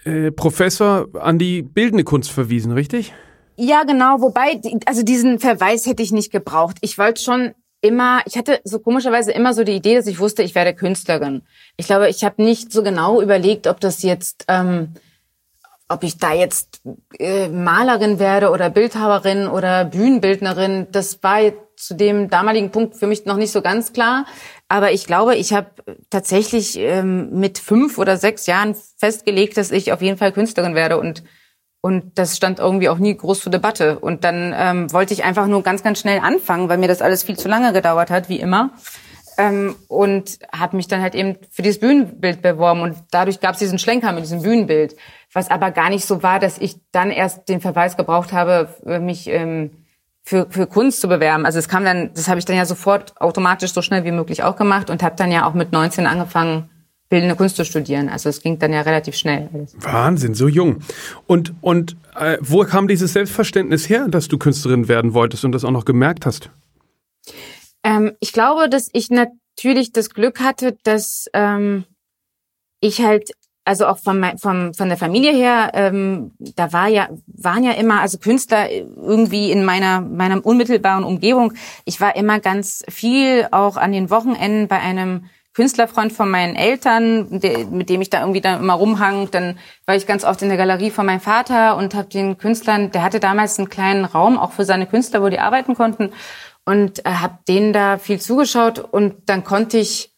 [0.05, 3.13] äh, Professor an die bildende Kunst verwiesen, richtig?
[3.57, 4.21] Ja, genau.
[4.21, 6.77] Wobei, also diesen Verweis hätte ich nicht gebraucht.
[6.81, 10.43] Ich wollte schon immer, ich hatte so komischerweise immer so die Idee, dass ich wusste,
[10.43, 11.43] ich werde Künstlerin.
[11.77, 14.95] Ich glaube, ich habe nicht so genau überlegt, ob das jetzt, ähm,
[15.89, 16.81] ob ich da jetzt
[17.19, 20.87] äh, Malerin werde oder Bildhauerin oder Bühnenbildnerin.
[20.91, 21.41] Das war
[21.87, 24.27] zu dem damaligen Punkt für mich noch nicht so ganz klar.
[24.69, 25.71] Aber ich glaube, ich habe
[26.11, 30.99] tatsächlich ähm, mit fünf oder sechs Jahren festgelegt, dass ich auf jeden Fall Künstlerin werde
[30.99, 31.23] und
[31.85, 33.99] und das stand irgendwie auch nie groß zur Debatte.
[33.99, 37.23] Und dann ähm, wollte ich einfach nur ganz, ganz schnell anfangen, weil mir das alles
[37.25, 38.71] viel zu lange gedauert hat, wie immer.
[39.37, 42.81] Ähm, und habe mich dann halt eben für dieses Bühnenbild beworben.
[42.81, 44.97] Und dadurch gab es diesen Schlenker mit diesem Bühnenbild.
[45.31, 48.71] Was aber gar nicht so war, dass ich dann erst den Verweis gebraucht habe,
[49.03, 49.84] mich ähm,
[50.25, 51.45] für, für Kunst zu bewerben.
[51.45, 54.43] Also es kam dann, das habe ich dann ja sofort automatisch so schnell wie möglich
[54.43, 56.71] auch gemacht und habe dann ja auch mit 19 angefangen,
[57.11, 58.09] bildende Kunst zu studieren.
[58.09, 59.51] Also es ging dann ja relativ schnell.
[59.79, 60.79] Wahnsinn, so jung.
[61.27, 65.65] Und, und äh, wo kam dieses Selbstverständnis her, dass du Künstlerin werden wolltest und das
[65.65, 66.51] auch noch gemerkt hast?
[67.83, 71.85] Ähm, ich glaube, dass ich natürlich das Glück hatte, dass ähm,
[72.81, 73.33] ich halt
[73.65, 78.01] also auch von, von, von der Familie her, ähm, da war ja, waren ja immer,
[78.01, 81.55] also Künstler irgendwie in meiner, meiner unmittelbaren Umgebung.
[81.85, 87.41] Ich war immer ganz viel auch an den Wochenenden bei einem Künstlerfreund von meinen Eltern,
[87.41, 89.31] der, mit dem ich da irgendwie da immer rumhang.
[89.31, 92.91] Dann war ich ganz oft in der Galerie von meinem Vater und habe den Künstlern,
[92.91, 96.11] der hatte damals einen kleinen Raum auch für seine Künstler, wo die arbeiten konnten
[96.65, 100.14] und äh, habe denen da viel zugeschaut und dann konnte ich äh,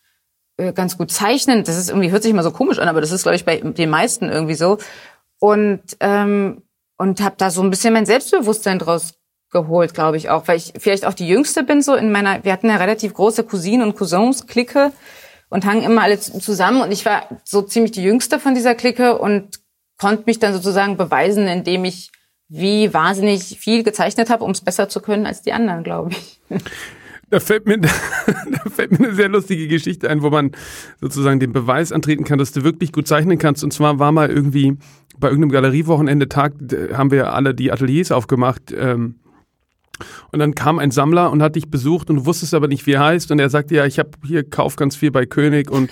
[0.56, 1.64] ganz gut zeichnen.
[1.64, 3.58] Das ist irgendwie hört sich immer so komisch an, aber das ist glaube ich bei
[3.58, 4.78] den meisten irgendwie so.
[5.38, 6.62] Und ähm,
[6.98, 9.14] und habe da so ein bisschen mein Selbstbewusstsein draus
[9.50, 12.42] geholt, glaube ich auch, weil ich vielleicht auch die Jüngste bin so in meiner.
[12.44, 14.92] Wir hatten eine relativ große Cousinen und Cousins Clique
[15.48, 19.18] und hangen immer alle zusammen und ich war so ziemlich die Jüngste von dieser Clique
[19.18, 19.60] und
[19.98, 22.10] konnte mich dann sozusagen beweisen, indem ich
[22.48, 26.40] wie wahnsinnig viel gezeichnet habe, um es besser zu können als die anderen, glaube ich.
[27.28, 27.90] Da fällt, mir, da
[28.70, 30.52] fällt mir eine sehr lustige Geschichte ein, wo man
[31.00, 33.64] sozusagen den Beweis antreten kann, dass du wirklich gut zeichnen kannst.
[33.64, 34.76] Und zwar war mal irgendwie
[35.18, 36.52] bei irgendeinem Galeriewochenende Tag,
[36.92, 38.72] haben wir alle die Ateliers aufgemacht.
[38.76, 39.16] Ähm,
[40.30, 42.92] und dann kam ein Sammler und hat dich besucht und du wusstest aber nicht, wie
[42.92, 43.30] er heißt.
[43.32, 45.90] Und er sagte, ja, ich habe hier Kauf ganz viel bei König und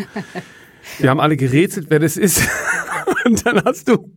[0.99, 2.47] wir haben alle gerätselt, wer das ist.
[3.27, 4.13] Und dann hast du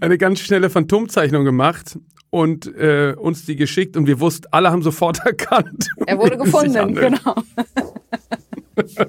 [0.00, 1.96] eine ganz schnelle Phantomzeichnung gemacht
[2.32, 5.88] und äh, uns die geschickt und wir wussten, alle haben sofort erkannt.
[6.06, 7.34] Er wurde gefunden, genau.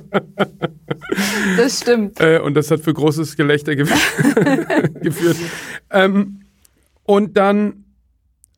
[1.57, 2.19] das stimmt.
[2.19, 3.88] Äh, und das hat für großes Gelächter ge
[5.01, 5.38] geführt.
[5.89, 6.41] Ähm,
[7.05, 7.83] und dann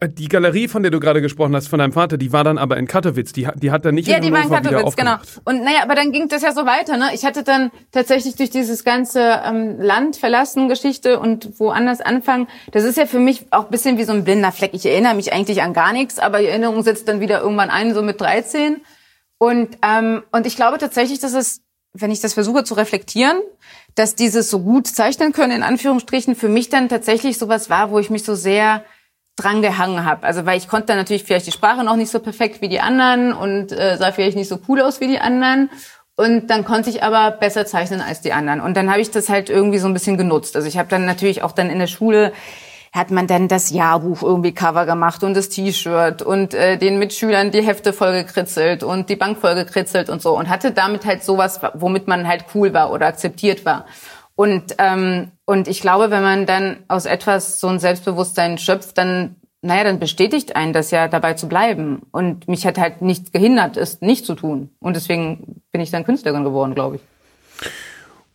[0.08, 2.78] die Galerie, von der du gerade gesprochen hast, von deinem Vater, die war dann aber
[2.78, 3.34] in Katowice.
[3.34, 5.16] Die, die hat dann nicht ja, in die war in Hannover Katowice, genau.
[5.44, 6.98] Und naja, aber dann ging das ja so weiter.
[6.98, 7.10] Ne?
[7.14, 12.48] Ich hatte dann tatsächlich durch dieses ganze ähm, Land verlassen Geschichte und woanders anfangen.
[12.72, 14.72] Das ist ja für mich auch ein bisschen wie so ein blinder Fleck.
[14.74, 17.94] Ich erinnere mich eigentlich an gar nichts, aber die Erinnerung setzt dann wieder irgendwann ein,
[17.94, 18.82] so mit 13.
[19.38, 21.62] Und, ähm, und ich glaube tatsächlich, dass es,
[21.94, 23.38] wenn ich das versuche zu reflektieren,
[23.96, 28.00] dass dieses so gut zeichnen können, in Anführungsstrichen, für mich dann tatsächlich sowas war, wo
[28.00, 28.84] ich mich so sehr
[29.36, 30.24] dran gehangen habe.
[30.24, 32.80] Also weil ich konnte dann natürlich vielleicht die Sprache noch nicht so perfekt wie die
[32.80, 35.70] anderen und äh, sah vielleicht nicht so cool aus wie die anderen.
[36.18, 38.62] Und dann konnte ich aber besser zeichnen als die anderen.
[38.62, 40.56] Und dann habe ich das halt irgendwie so ein bisschen genutzt.
[40.56, 42.32] Also ich habe dann natürlich auch dann in der Schule
[42.96, 47.52] hat man dann das Jahrbuch irgendwie Cover gemacht und das T-Shirt und äh, den Mitschülern
[47.52, 52.08] die Hefte vollgekritzelt und die Bank vollgekritzelt und so und hatte damit halt sowas, womit
[52.08, 53.86] man halt cool war oder akzeptiert war.
[54.36, 59.36] Und ähm, und ich glaube, wenn man dann aus etwas so ein Selbstbewusstsein schöpft, dann
[59.66, 62.04] naja, dann bestätigt einen das ja dabei zu bleiben.
[62.12, 64.70] Und mich hat halt nichts gehindert, es nicht zu tun.
[64.80, 67.02] Und deswegen bin ich dann Künstlerin geworden, glaube ich.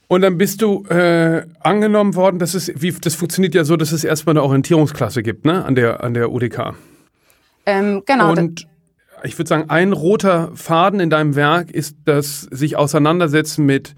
[0.08, 3.92] Und dann bist du äh, angenommen worden, dass es, wie, das funktioniert ja so, dass
[3.92, 6.74] es erstmal eine Orientierungsklasse gibt, ne, an der, an der UDK.
[7.64, 8.32] Ähm, genau.
[8.32, 8.66] Und
[9.22, 13.94] ich würde sagen, ein roter Faden in deinem Werk ist das sich auseinandersetzen mit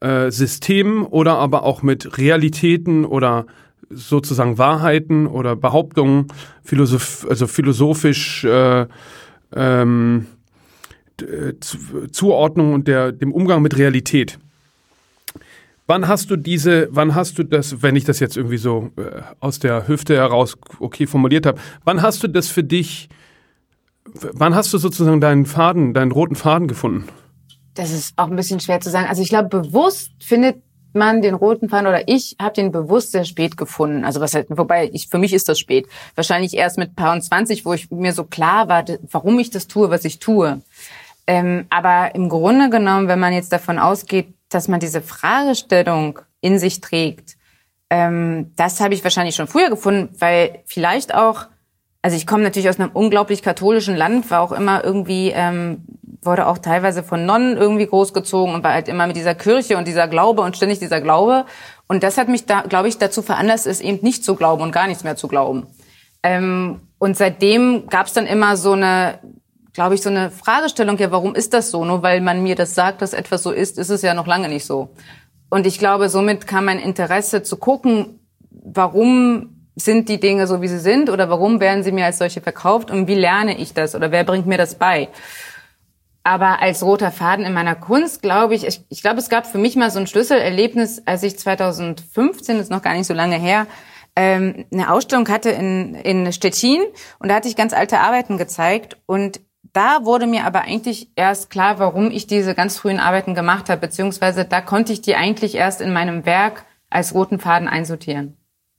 [0.00, 3.46] äh, Systemen oder aber auch mit Realitäten oder
[3.90, 6.26] sozusagen Wahrheiten oder Behauptungen,
[6.62, 8.86] Philosoph also philosophisch äh,
[9.54, 10.26] ähm,
[12.10, 14.38] Zuordnung und der, dem Umgang mit Realität.
[15.86, 19.22] Wann hast du diese, wann hast du das, wenn ich das jetzt irgendwie so äh,
[19.38, 23.08] aus der Hüfte heraus okay formuliert habe, wann hast du das für dich,
[24.32, 27.04] wann hast du sozusagen deinen Faden, deinen roten Faden gefunden?
[27.76, 29.06] Das ist auch ein bisschen schwer zu sagen.
[29.08, 30.56] Also ich glaube, bewusst findet
[30.96, 34.04] man den roten Faden oder ich habe den bewusst sehr spät gefunden.
[34.04, 35.86] Also was halt, wobei ich für mich ist das spät.
[36.14, 39.68] Wahrscheinlich erst mit paar und 20, wo ich mir so klar war, warum ich das
[39.68, 40.60] tue, was ich tue.
[41.26, 46.58] Ähm, aber im Grunde genommen, wenn man jetzt davon ausgeht, dass man diese Fragestellung in
[46.58, 47.36] sich trägt,
[47.90, 51.46] ähm, das habe ich wahrscheinlich schon früher gefunden, weil vielleicht auch,
[52.02, 55.84] also ich komme natürlich aus einem unglaublich katholischen Land, war auch immer irgendwie, ähm,
[56.26, 59.88] wurde auch teilweise von Nonnen irgendwie großgezogen und war halt immer mit dieser Kirche und
[59.88, 61.46] dieser Glaube und ständig dieser Glaube.
[61.88, 64.72] Und das hat mich da, glaube ich, dazu veranlasst, es eben nicht zu glauben und
[64.72, 65.66] gar nichts mehr zu glauben.
[66.22, 69.18] Ähm, und seitdem gab es dann immer so eine
[69.76, 71.84] glaube ich, so eine Fragestellung, ja, warum ist das so?
[71.84, 74.48] Nur weil man mir das sagt, dass etwas so ist, ist es ja noch lange
[74.48, 74.88] nicht so.
[75.50, 78.18] Und ich glaube, somit kam mein Interesse zu gucken,
[78.50, 82.40] warum sind die Dinge so, wie sie sind oder warum werden sie mir als solche
[82.40, 85.08] verkauft und wie lerne ich das oder wer bringt mir das bei?
[86.26, 89.58] Aber als roter Faden in meiner Kunst, glaube ich, ich, ich glaube, es gab für
[89.58, 93.36] mich mal so ein Schlüsselerlebnis, als ich 2015, das ist noch gar nicht so lange
[93.36, 93.68] her,
[94.16, 96.82] ähm, eine Ausstellung hatte in, in Stettin.
[97.20, 98.96] Und da hatte ich ganz alte Arbeiten gezeigt.
[99.06, 99.38] Und
[99.72, 103.82] da wurde mir aber eigentlich erst klar, warum ich diese ganz frühen Arbeiten gemacht habe,
[103.82, 108.35] beziehungsweise da konnte ich die eigentlich erst in meinem Werk als roten Faden einsortieren.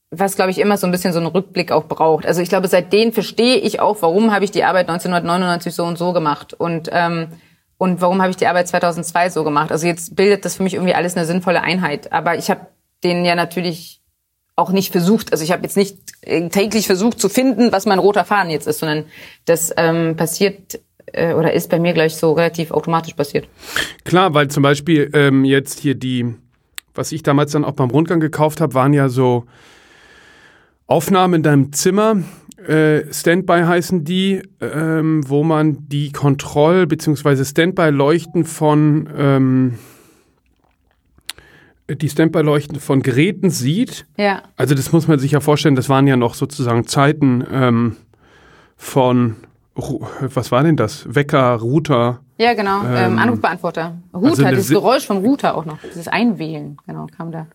[0.09, 2.25] Was, glaube ich, immer so ein bisschen so einen Rückblick auch braucht.
[2.25, 5.97] Also ich glaube, seitdem verstehe ich auch, warum habe ich die Arbeit 1999 so und
[5.97, 7.27] so gemacht und ähm,
[7.77, 9.71] und warum habe ich die Arbeit 2002 so gemacht.
[9.71, 12.11] Also jetzt bildet das für mich irgendwie alles eine sinnvolle Einheit.
[12.11, 12.61] Aber ich habe
[13.03, 14.01] den ja natürlich
[14.55, 17.99] auch nicht versucht, also ich habe jetzt nicht äh, täglich versucht zu finden, was mein
[17.99, 19.05] roter Faden jetzt ist, sondern
[19.45, 20.79] das ähm, passiert
[21.13, 23.47] äh, oder ist bei mir gleich so relativ automatisch passiert.
[24.03, 26.33] Klar, weil zum Beispiel ähm, jetzt hier die,
[26.95, 29.45] was ich damals dann auch beim Rundgang gekauft habe, waren ja so
[30.87, 32.17] Aufnahmen in deinem Zimmer,
[32.65, 37.45] äh, Standby heißen die, ähm, wo man die Kontroll- bzw.
[37.45, 39.77] Standby-Leuchten von ähm,
[41.89, 44.05] die Standby-Leuchten von Geräten sieht.
[44.17, 44.43] Ja.
[44.55, 47.95] Also das muss man sich ja vorstellen, das waren ja noch sozusagen Zeiten ähm,
[48.75, 49.35] von
[50.19, 51.05] was war denn das?
[51.13, 52.21] Wecker, Router.
[52.37, 52.81] Ja, genau.
[52.83, 53.95] Ähm, ähm Anrufbeantworter.
[54.13, 55.77] Router, also dieses Geräusch vom Router auch noch.
[55.83, 57.47] Dieses Einwählen, genau, kam da.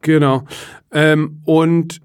[0.00, 0.44] Genau.
[0.90, 2.00] Ähm, und,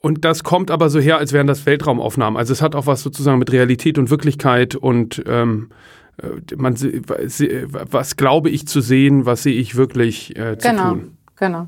[0.00, 2.38] und das kommt aber so her, als wären das Weltraumaufnahmen.
[2.38, 5.70] Also es hat auch was sozusagen mit Realität und Wirklichkeit und ähm,
[6.22, 11.16] äh, man, was glaube ich zu sehen, was sehe ich wirklich äh, zu genau, tun.
[11.36, 11.66] Genau,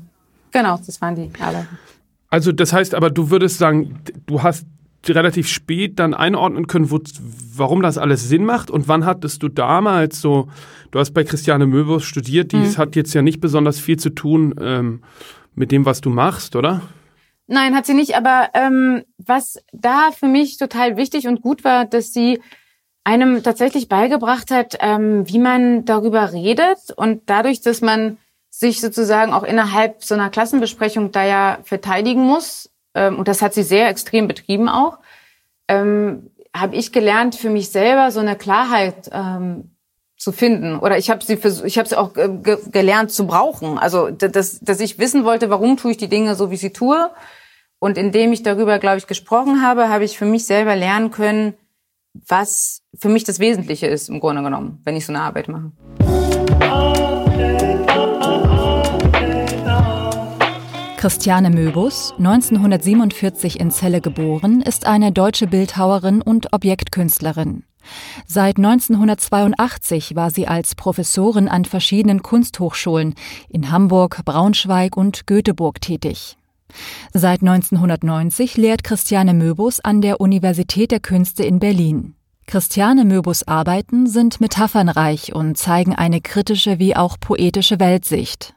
[0.51, 1.77] genau, das waren die Arbeiten.
[2.29, 4.65] Also das heißt aber, du würdest sagen, du hast
[5.07, 6.99] relativ spät dann einordnen können, wo,
[7.55, 8.71] warum das alles Sinn macht?
[8.71, 10.47] Und wann hattest du damals so,
[10.89, 12.77] du hast bei Christiane Möbus studiert, die mhm.
[12.77, 15.01] hat jetzt ja nicht besonders viel zu tun ähm,
[15.53, 16.81] mit dem, was du machst, oder?
[17.47, 18.15] Nein, hat sie nicht.
[18.15, 22.41] Aber ähm, was da für mich total wichtig und gut war, dass sie
[23.03, 28.17] einem tatsächlich beigebracht hat, ähm, wie man darüber redet und dadurch, dass man
[28.49, 33.53] sich sozusagen auch innerhalb so einer Klassenbesprechung da ja verteidigen muss, ähm, und das hat
[33.53, 34.99] sie sehr extrem betrieben auch,
[35.67, 39.72] ähm, habe ich gelernt, für mich selber so eine Klarheit ähm,
[40.23, 40.79] zu finden.
[40.79, 43.77] Oder ich habe sie, für, ich habe sie auch ge gelernt zu brauchen.
[43.77, 47.11] Also dass, dass ich wissen wollte, warum tue ich die Dinge so, wie sie tue.
[47.79, 51.55] Und indem ich darüber, glaube ich, gesprochen habe, habe ich für mich selber lernen können,
[52.13, 55.71] was für mich das Wesentliche ist, im Grunde genommen, wenn ich so eine Arbeit mache.
[60.97, 67.65] Christiane Möbus, 1947 in Celle geboren, ist eine deutsche Bildhauerin und Objektkünstlerin.
[68.25, 73.15] Seit 1982 war sie als Professorin an verschiedenen Kunsthochschulen
[73.49, 76.37] in Hamburg, Braunschweig und Göteborg tätig.
[77.13, 82.15] Seit 1990 lehrt Christiane Möbus an der Universität der Künste in Berlin.
[82.45, 88.53] Christiane Möbus Arbeiten sind metaphernreich und zeigen eine kritische wie auch poetische Weltsicht.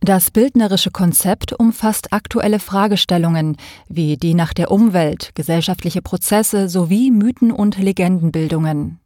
[0.00, 3.56] Das bildnerische Konzept umfasst aktuelle Fragestellungen
[3.88, 9.00] wie die nach der Umwelt, gesellschaftliche Prozesse sowie Mythen und Legendenbildungen.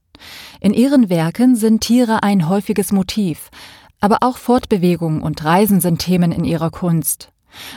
[0.60, 3.50] In ihren Werken sind Tiere ein häufiges Motiv,
[4.00, 7.32] aber auch Fortbewegung und Reisen sind Themen in ihrer Kunst.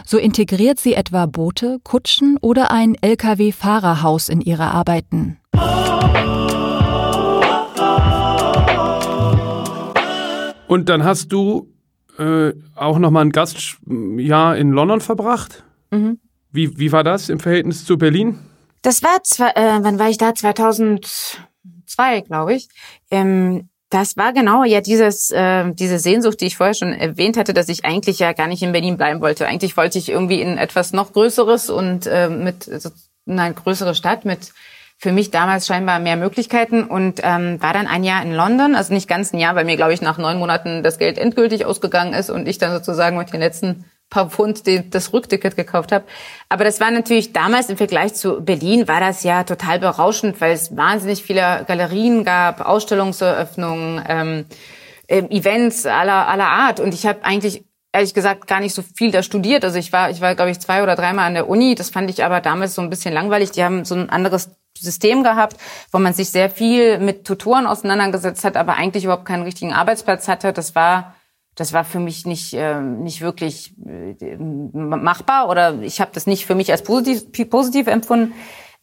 [0.06, 5.38] So integriert sie etwa Boote, Kutschen oder ein Lkw-Fahrerhaus in ihre Arbeiten.
[10.68, 11.68] Und dann hast du
[12.18, 15.64] äh, auch nochmal ein Gastjahr in London verbracht.
[15.92, 16.20] Mhm.
[16.52, 18.40] Wie, wie war das im Verhältnis zu Berlin?
[18.82, 20.34] Das war, zwei, äh, wann war ich da?
[20.34, 22.68] 2002, glaube ich.
[23.10, 27.54] Ähm, das war genau ja dieses äh, diese Sehnsucht, die ich vorher schon erwähnt hatte,
[27.54, 29.46] dass ich eigentlich ja gar nicht in Berlin bleiben wollte.
[29.46, 32.90] Eigentlich wollte ich irgendwie in etwas noch Größeres und äh, mit so,
[33.28, 34.54] eine größere Stadt mit
[35.02, 38.94] für mich damals scheinbar mehr Möglichkeiten und ähm, war dann ein Jahr in London, also
[38.94, 42.14] nicht ganz ein Jahr, weil mir glaube ich nach neun Monaten das Geld endgültig ausgegangen
[42.14, 44.62] ist und ich dann sozusagen mit den letzten paar Pfund
[44.94, 46.06] das Rückticket gekauft habe.
[46.50, 50.54] Aber das war natürlich damals im Vergleich zu Berlin war das ja total berauschend, weil
[50.54, 54.46] es wahnsinnig viele Galerien gab, Ausstellungseröffnungen, ähm,
[55.08, 56.80] ähm, Events aller aller Art.
[56.80, 59.64] Und ich habe eigentlich ehrlich gesagt gar nicht so viel da studiert.
[59.64, 61.76] Also ich war, ich war, glaube ich, zwei oder dreimal an der Uni.
[61.76, 63.52] Das fand ich aber damals so ein bisschen langweilig.
[63.52, 65.58] Die haben so ein anderes System gehabt,
[65.92, 70.28] wo man sich sehr viel mit Tutoren auseinandergesetzt hat, aber eigentlich überhaupt keinen richtigen Arbeitsplatz
[70.28, 70.54] hatte.
[70.54, 71.16] Das war
[71.56, 76.46] das war für mich nicht äh, nicht wirklich äh, machbar oder ich habe das nicht
[76.46, 78.34] für mich als positiv, positiv empfunden.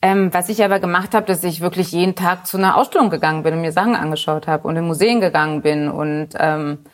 [0.01, 3.42] Ähm, was ich aber gemacht habe, dass ich wirklich jeden Tag zu einer Ausstellung gegangen
[3.42, 6.85] bin und mir Sachen angeschaut habe und in Museen gegangen bin und ähm,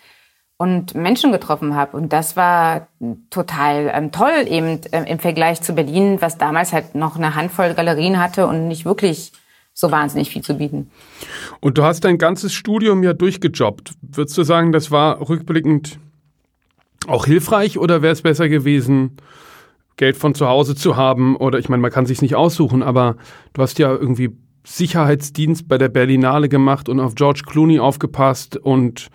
[0.65, 1.95] und Menschen getroffen habe.
[1.95, 2.89] Und das war
[3.29, 7.75] total ähm, toll eben äh, im Vergleich zu Berlin, was damals halt noch eine Handvoll
[7.75, 9.33] Galerien hatte und nicht wirklich
[9.75, 10.91] so wahnsinnig viel zu bieten.
[11.61, 13.93] Und du hast dein ganzes Studium ja durchgejobbt.
[14.01, 15.99] Würdest du sagen, das war rückblickend
[17.07, 19.19] auch hilfreich oder wäre es besser gewesen,
[19.99, 21.37] Geld von zu Hause zu haben?
[21.37, 23.17] Oder ich meine, man kann sich nicht aussuchen, aber
[23.53, 24.31] du hast ja irgendwie
[24.65, 29.11] Sicherheitsdienst bei der Berlinale gemacht und auf George Clooney aufgepasst und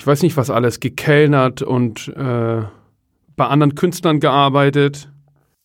[0.00, 2.62] ich weiß nicht was alles, gekellnert und äh,
[3.36, 5.10] bei anderen Künstlern gearbeitet.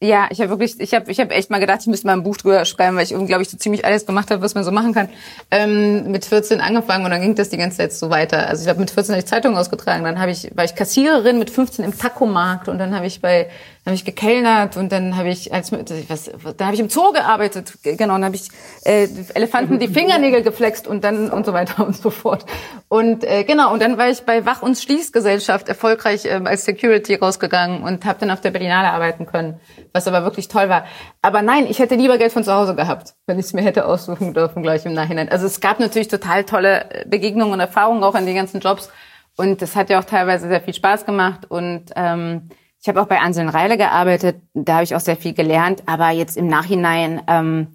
[0.04, 2.24] Ja, ich habe wirklich, ich habe ich hab echt mal gedacht, ich müsste mal ein
[2.24, 4.65] Buch drüber schreiben, weil ich irgendwie, glaube ich, so ziemlich alles gemacht habe, was man
[4.65, 5.08] so machen kann.
[5.52, 8.50] Ähm, mit 14 angefangen und dann ging das die ganze Zeit so weiter.
[8.50, 11.39] Also ich habe mit 14 habe ich Zeitungen ausgetragen, dann habe ich, war ich Kassiererin
[11.39, 13.48] mit 15 im Taco-Markt und dann habe ich bei
[13.86, 17.74] habe ich gekellnert und dann habe ich als was dann habe ich im Zoo gearbeitet
[17.84, 18.50] genau dann habe ich
[18.84, 22.45] äh, Elefanten die Fingernägel geflext und dann und so weiter und so fort.
[22.88, 27.15] Und äh, genau und dann war ich bei Wach- und Schließgesellschaft erfolgreich äh, als Security
[27.15, 29.60] rausgegangen und habe dann auf der Berlinale arbeiten können
[29.93, 30.86] was aber wirklich toll war.
[31.21, 33.86] Aber nein ich hätte lieber Geld von zu Hause gehabt wenn ich es mir hätte
[33.86, 35.30] aussuchen dürfen gleich im Nachhinein.
[35.30, 38.89] Also es gab natürlich total tolle Begegnungen und Erfahrungen auch in den ganzen Jobs.
[39.38, 42.50] Und das hat ja auch teilweise sehr viel Spaß gemacht und ähm,
[42.86, 46.12] ich habe auch bei Anselm Reile gearbeitet, da habe ich auch sehr viel gelernt, aber
[46.12, 47.69] jetzt im Nachhinein, ähm,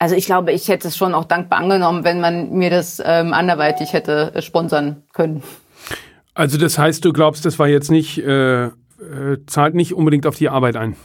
[0.00, 3.34] also ich glaube, ich hätte es schon auch dankbar angenommen, wenn man mir das ähm,
[3.34, 5.44] anderweitig hätte äh, sponsern können.
[6.34, 8.70] Also das heißt, du glaubst, das war jetzt nicht, äh, äh,
[9.46, 10.96] zahlt nicht unbedingt auf die Arbeit ein?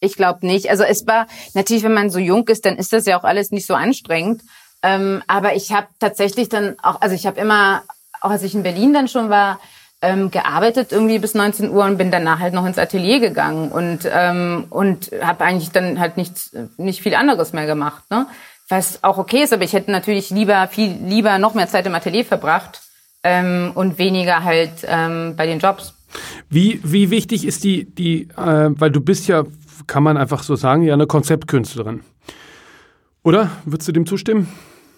[0.00, 0.70] Ich glaube nicht.
[0.70, 3.50] Also es war natürlich, wenn man so jung ist, dann ist das ja auch alles
[3.50, 4.40] nicht so anstrengend.
[4.82, 7.82] Ähm, aber ich habe tatsächlich dann auch, also ich habe immer,
[8.22, 9.60] auch als ich in Berlin dann schon war,
[10.00, 14.00] ähm, gearbeitet irgendwie bis 19 Uhr und bin danach halt noch ins Atelier gegangen und
[14.10, 18.26] ähm, und habe eigentlich dann halt nichts nicht viel anderes mehr gemacht, ne?
[18.68, 21.94] Was auch okay ist, aber ich hätte natürlich lieber viel lieber noch mehr Zeit im
[21.94, 22.80] Atelier verbracht
[23.24, 25.94] ähm, und weniger halt ähm, bei den Jobs.
[26.48, 29.44] Wie wie wichtig ist die die äh, weil du bist ja
[29.86, 32.02] kann man einfach so sagen ja eine Konzeptkünstlerin,
[33.24, 33.50] oder?
[33.64, 34.48] Würdest du dem zustimmen?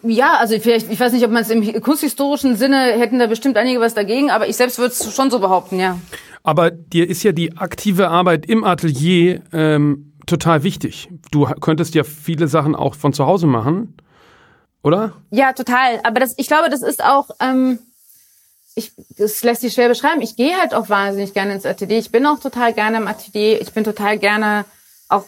[0.03, 3.57] Ja, also vielleicht, ich weiß nicht, ob man es im kunsthistorischen Sinne hätten da bestimmt
[3.57, 5.99] einige was dagegen, aber ich selbst würde es schon so behaupten, ja.
[6.43, 11.09] Aber dir ist ja die aktive Arbeit im Atelier ähm, total wichtig.
[11.31, 13.95] Du könntest ja viele Sachen auch von zu Hause machen,
[14.83, 15.13] oder?
[15.31, 16.01] Ja, total.
[16.03, 17.79] Aber das, ich glaube, das ist auch, ähm,
[18.75, 20.23] ich, das lässt sich schwer beschreiben.
[20.23, 21.99] Ich gehe halt auch wahnsinnig gerne ins Atelier.
[21.99, 23.61] Ich bin auch total gerne im Atelier.
[23.61, 24.65] Ich bin total gerne
[25.11, 25.25] auch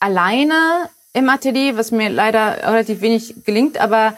[0.00, 4.12] alleine im Atelier, was mir leider relativ wenig gelingt, aber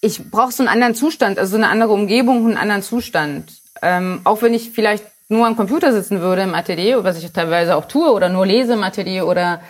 [0.00, 3.52] ich brauche so einen anderen Zustand, also so eine andere Umgebung, einen anderen Zustand.
[3.82, 7.76] Ähm, auch wenn ich vielleicht nur am Computer sitzen würde im Atelier, was ich teilweise
[7.76, 9.60] auch tue, oder nur lese im Atelier oder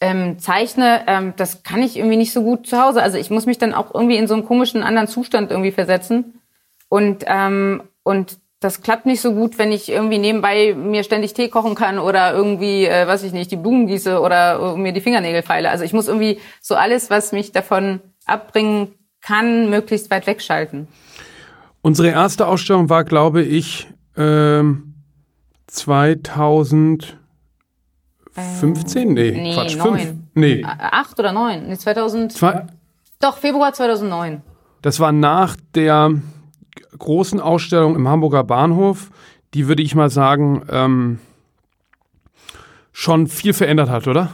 [0.00, 3.02] ähm, zeichne, ähm, das kann ich irgendwie nicht so gut zu Hause.
[3.02, 6.40] Also ich muss mich dann auch irgendwie in so einen komischen anderen Zustand irgendwie versetzen.
[6.88, 11.48] Und, ähm, und das klappt nicht so gut, wenn ich irgendwie nebenbei mir ständig Tee
[11.48, 15.02] kochen kann oder irgendwie, äh, weiß ich nicht, die Blumen gieße oder äh, mir die
[15.02, 15.70] Fingernägel feile.
[15.70, 20.88] Also ich muss irgendwie so alles, was mich davon abbringen kann, möglichst weit wegschalten.
[21.82, 24.94] Unsere erste Ausstellung war, glaube ich, ähm,
[25.66, 27.18] 2015?
[29.12, 29.98] Nee, nee Quatsch, 9.
[29.98, 30.14] 5.
[30.34, 30.64] Nee.
[30.64, 31.68] Acht oder neun?
[31.68, 32.32] Nee, 2000.
[32.32, 32.66] Zwei,
[33.20, 34.42] Doch, Februar 2009.
[34.82, 36.14] das war nach der
[36.98, 39.10] großen Ausstellung im Hamburger Bahnhof,
[39.54, 41.18] die würde ich mal sagen, ähm,
[42.92, 44.30] schon viel verändert hat, oder?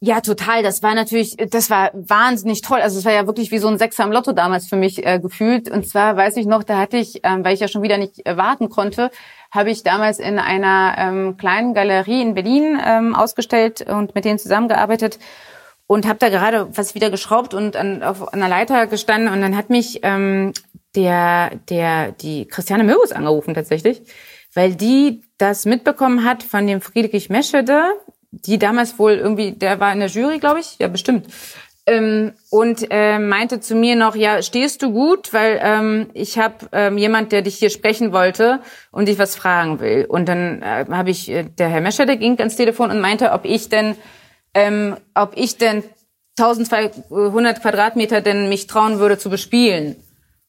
[0.00, 0.62] Ja, total.
[0.62, 2.80] Das war natürlich, das war wahnsinnig toll.
[2.80, 5.18] Also es war ja wirklich wie so ein Sechser im Lotto damals für mich äh,
[5.18, 5.70] gefühlt.
[5.70, 8.26] Und zwar weiß ich noch, da hatte ich, ähm, weil ich ja schon wieder nicht
[8.26, 9.10] äh, warten konnte,
[9.50, 14.38] habe ich damals in einer ähm, kleinen Galerie in Berlin ähm, ausgestellt und mit denen
[14.38, 15.18] zusammengearbeitet
[15.86, 19.56] und habe da gerade was wieder geschraubt und an, auf einer Leiter gestanden und dann
[19.56, 20.52] hat mich ähm,
[20.96, 24.02] der der die Christiane Möbus angerufen tatsächlich,
[24.54, 27.82] weil die das mitbekommen hat von dem Friedrich Meschede,
[28.30, 31.26] die damals wohl irgendwie, der war in der Jury, glaube ich, ja bestimmt.
[31.86, 36.54] Ähm, und äh, meinte zu mir noch, ja, stehst du gut, weil ähm, ich habe
[36.72, 40.06] ähm, jemand, der dich hier sprechen wollte und dich was fragen will.
[40.08, 43.32] Und dann äh, habe ich, äh, der Herr Mescher, der ging ans Telefon und meinte,
[43.32, 43.96] ob ich denn,
[44.54, 45.84] ähm, ob ich denn
[46.38, 49.96] 1200 Quadratmeter denn mich trauen würde zu bespielen.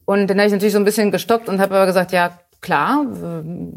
[0.06, 3.06] Und dann habe ich natürlich so ein bisschen gestockt und habe aber gesagt, ja, klar,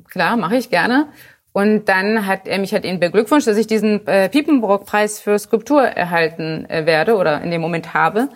[0.09, 1.09] klar, mache ich gerne.
[1.53, 5.83] Und dann hat er mich halt ihn beglückwünscht, dass ich diesen äh, Piepenbrock-Preis für Skulptur
[5.83, 8.29] erhalten äh, werde oder in dem Moment habe.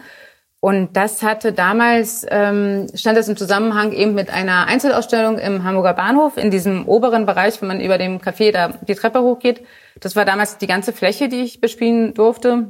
[0.64, 5.92] Und das hatte damals, ähm, stand das im Zusammenhang eben mit einer Einzelausstellung im Hamburger
[5.92, 9.66] Bahnhof, in diesem oberen Bereich, wenn man über dem Café da die Treppe hochgeht.
[10.00, 12.68] Das war damals die ganze Fläche, die ich bespielen durfte.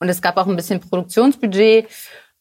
[0.00, 1.86] Und es gab auch ein bisschen Produktionsbudget.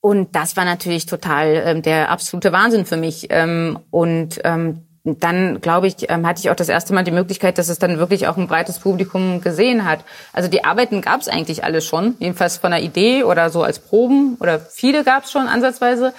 [0.07, 3.27] Und das war natürlich total ähm, der absolute Wahnsinn für mich.
[3.29, 7.57] Ähm, und ähm, dann, glaube ich, ähm, hatte ich auch das erste Mal die Möglichkeit,
[7.57, 10.05] dass es dann wirklich auch ein breites Publikum gesehen hat.
[10.31, 13.79] Also die Arbeiten gab es eigentlich alle schon, jedenfalls von der Idee oder so als
[13.79, 16.13] Proben oder viele gab es schon ansatzweise.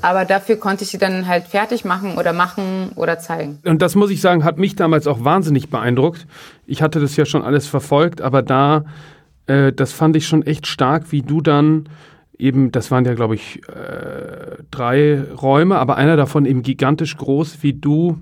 [0.00, 3.58] Aber dafür konnte ich sie dann halt fertig machen oder machen oder zeigen.
[3.66, 6.26] Und das muss ich sagen, hat mich damals auch wahnsinnig beeindruckt.
[6.66, 8.86] Ich hatte das ja schon alles verfolgt, aber da,
[9.46, 11.90] äh, das fand ich schon echt stark, wie du dann
[12.38, 17.62] eben, das waren ja, glaube ich, äh, drei Räume, aber einer davon eben gigantisch groß,
[17.62, 18.18] wie du,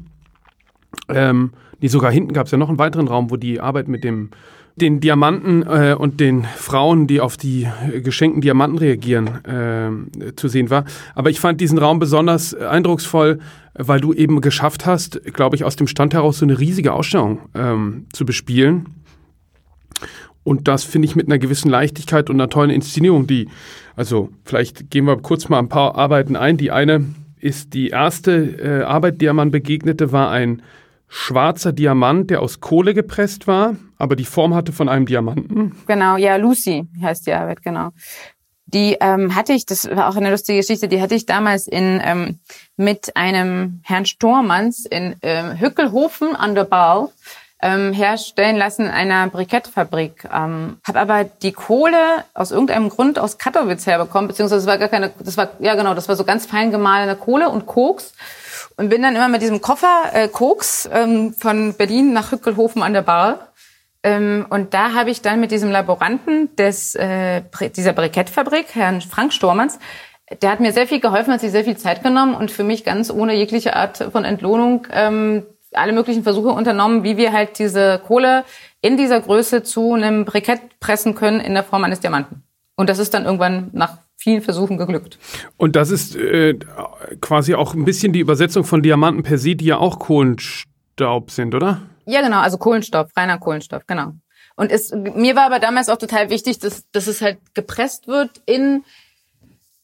[1.08, 4.04] ähm, nee, sogar hinten gab es ja noch einen weiteren Raum, wo die Arbeit mit
[4.04, 4.30] dem
[4.76, 10.48] den Diamanten äh, und den Frauen, die auf die äh, geschenkten Diamanten reagieren, äh, zu
[10.48, 10.84] sehen war.
[11.14, 13.38] Aber ich fand diesen Raum besonders eindrucksvoll,
[13.74, 17.40] weil du eben geschafft hast, glaube ich, aus dem Stand heraus so eine riesige Ausstellung
[17.54, 18.86] ähm, zu bespielen.
[20.44, 23.48] Und das finde ich mit einer gewissen Leichtigkeit und einer tollen Inszenierung, die,
[23.96, 26.58] also vielleicht gehen wir kurz mal ein paar Arbeiten ein.
[26.58, 27.06] Die eine
[27.40, 30.62] ist die erste äh, Arbeit, der man begegnete, war ein
[31.08, 35.74] schwarzer Diamant, der aus Kohle gepresst war, aber die Form hatte von einem Diamanten.
[35.86, 37.90] Genau, ja, Lucy heißt die Arbeit, genau.
[38.66, 42.00] Die ähm, hatte ich, das war auch eine lustige Geschichte, die hatte ich damals in
[42.02, 42.38] ähm,
[42.76, 47.12] mit einem Herrn Stormanns in ähm, Hückelhofen an der Bau
[47.64, 50.28] ähm, herstellen lassen in einer Brikettfabrik.
[50.32, 51.96] Ähm, habe aber die Kohle
[52.34, 55.94] aus irgendeinem Grund aus Katowice herbekommen, beziehungsweise es war gar keine, das war ja genau,
[55.94, 58.12] das war so ganz fein gemahlene Kohle und Koks
[58.76, 62.92] und bin dann immer mit diesem Koffer äh, Koks ähm, von Berlin nach Hückelhofen an
[62.92, 63.48] der Bar.
[64.02, 67.40] Ähm, und da habe ich dann mit diesem Laboranten des äh,
[67.74, 69.78] dieser Brikettfabrik, Herrn Frank Stormanns,
[70.42, 72.84] der hat mir sehr viel geholfen, hat sich sehr viel Zeit genommen und für mich
[72.84, 75.44] ganz ohne jegliche Art von Entlohnung ähm,
[75.74, 78.44] alle möglichen Versuche unternommen, wie wir halt diese Kohle
[78.80, 82.42] in dieser Größe zu einem Brikett pressen können in der Form eines Diamanten.
[82.76, 85.18] Und das ist dann irgendwann nach vielen Versuchen geglückt.
[85.56, 86.54] Und das ist äh,
[87.20, 91.54] quasi auch ein bisschen die Übersetzung von Diamanten per se, die ja auch Kohlenstaub sind,
[91.54, 91.82] oder?
[92.06, 94.12] Ja, genau, also Kohlenstoff, reiner Kohlenstoff, genau.
[94.56, 98.30] Und es, mir war aber damals auch total wichtig, dass, dass es halt gepresst wird
[98.46, 98.84] in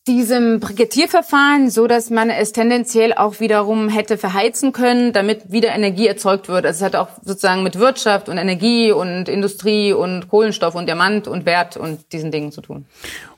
[0.06, 6.06] diesem Brikettierverfahren, so dass man es tendenziell auch wiederum hätte verheizen können, damit wieder Energie
[6.06, 6.64] erzeugt wird.
[6.64, 11.28] Also es hat auch sozusagen mit Wirtschaft und Energie und Industrie und Kohlenstoff und Diamant
[11.28, 12.86] und Wert und diesen Dingen zu tun.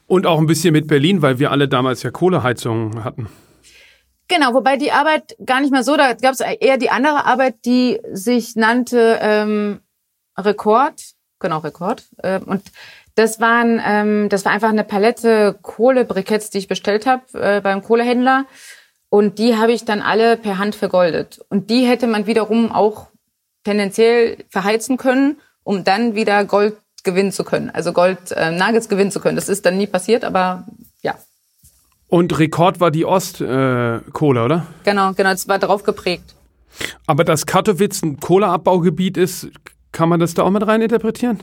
[0.07, 3.29] Und auch ein bisschen mit Berlin, weil wir alle damals ja Kohleheizungen hatten.
[4.29, 7.65] Genau, wobei die Arbeit gar nicht mehr so, da gab es eher die andere Arbeit,
[7.67, 9.81] die sich nannte ähm,
[10.39, 11.03] Rekord,
[11.39, 12.05] genau Rekord.
[12.19, 12.63] Äh, und
[13.15, 17.83] das waren, ähm, das war einfach eine Palette Kohlebriketts, die ich bestellt habe äh, beim
[17.83, 18.47] Kohlehändler.
[19.09, 21.45] Und die habe ich dann alle per Hand vergoldet.
[21.51, 23.09] Und die hätte man wiederum auch
[23.65, 27.71] tendenziell verheizen können, um dann wieder Gold gewinnen zu können.
[27.71, 29.37] Also Gold äh, Nuggets gewinnen zu können.
[29.37, 30.67] Das ist dann nie passiert, aber
[31.03, 31.15] ja.
[32.09, 34.01] Und Rekord war die Ostkohle,
[34.41, 34.67] äh, oder?
[34.85, 36.35] Genau, genau, das war darauf geprägt.
[37.07, 39.49] Aber dass Katowice ein Kohleabbaugebiet ist,
[39.93, 41.41] kann man das da auch mit rein interpretieren?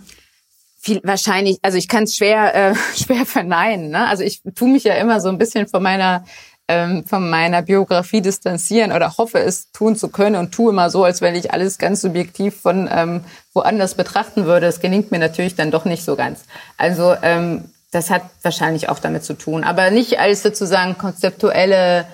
[0.82, 3.89] Viel, wahrscheinlich, also ich kann es schwer, äh, schwer verneinen.
[3.89, 4.07] Ne?
[4.07, 6.23] Also ich tue mich ja immer so ein bisschen von meiner
[6.69, 11.03] ähm, von meiner Biografie distanzieren oder hoffe es tun zu können und tue immer so,
[11.03, 13.21] als wenn ich alles ganz subjektiv von ähm,
[13.53, 14.67] woanders betrachten würde.
[14.67, 16.41] Es gelingt mir natürlich dann doch nicht so ganz.
[16.77, 22.05] Also ähm, das hat wahrscheinlich auch damit zu tun, aber nicht als sozusagen konzeptuelle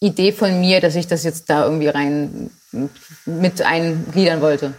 [0.00, 2.50] Idee von mir, dass ich das jetzt da irgendwie rein
[3.24, 4.74] mit eingliedern wollte.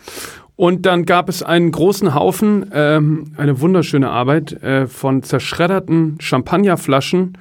[0.56, 7.38] Und dann gab es einen großen Haufen, ähm, eine wunderschöne Arbeit äh, von zerschredderten Champagnerflaschen,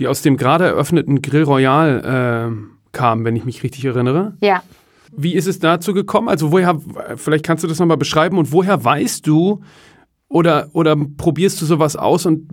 [0.00, 4.36] die aus dem gerade eröffneten Grill Royal äh, kamen, wenn ich mich richtig erinnere.
[4.40, 4.62] Ja.
[5.16, 6.28] Wie ist es dazu gekommen?
[6.28, 6.80] Also woher,
[7.16, 9.62] vielleicht kannst du das nochmal beschreiben und woher weißt du
[10.28, 12.48] oder, oder probierst du sowas aus und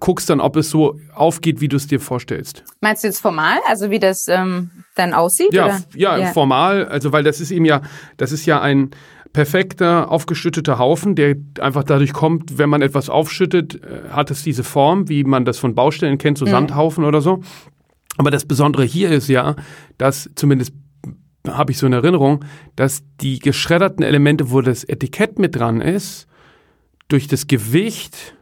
[0.00, 2.64] guckst dann, ob es so aufgeht, wie du es dir vorstellst?
[2.80, 5.52] Meinst du jetzt formal, also wie das ähm, dann aussieht?
[5.52, 7.82] Ja, ja, ja, formal, also weil das ist eben ja,
[8.16, 8.90] das ist ja ein
[9.38, 14.64] perfekter, aufgeschütteter Haufen, der einfach dadurch kommt, wenn man etwas aufschüttet, äh, hat es diese
[14.64, 16.50] Form, wie man das von Baustellen kennt, so mhm.
[16.50, 17.44] Sandhaufen oder so.
[18.16, 19.54] Aber das Besondere hier ist ja,
[19.96, 20.72] dass zumindest
[21.46, 26.26] habe ich so in Erinnerung, dass die geschredderten Elemente, wo das Etikett mit dran ist,
[27.06, 28.34] durch das Gewicht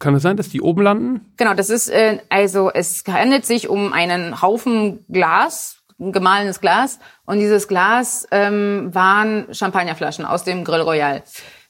[0.00, 1.20] kann es sein, dass die oben landen?
[1.36, 6.98] Genau, das ist äh, also es handelt sich um einen Haufen Glas, gemahlenes Glas.
[7.24, 11.22] Und dieses Glas ähm, waren Champagnerflaschen aus dem Grill Royal.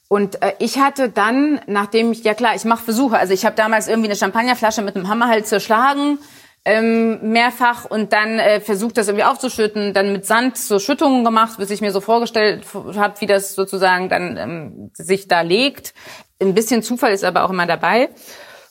[0.07, 3.17] Und äh, ich hatte dann, nachdem ich, ja klar, ich mache Versuche.
[3.17, 6.19] Also ich habe damals irgendwie eine Champagnerflasche mit einem Hammer halt zerschlagen,
[6.65, 11.57] ähm, mehrfach und dann äh, versucht, das irgendwie aufzuschütten, dann mit Sand so Schüttungen gemacht,
[11.57, 15.93] bis ich mir so vorgestellt habe, wie das sozusagen dann ähm, sich da legt.
[16.41, 18.09] Ein bisschen Zufall ist aber auch immer dabei.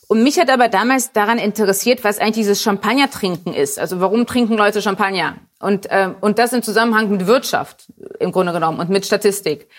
[0.07, 3.79] Und mich hat aber damals daran interessiert, was eigentlich dieses Champagner-Trinken ist.
[3.79, 5.37] Also warum trinken Leute Champagner?
[5.59, 7.85] Und, äh, und das im Zusammenhang mit Wirtschaft
[8.19, 9.69] im Grunde genommen und mit Statistik.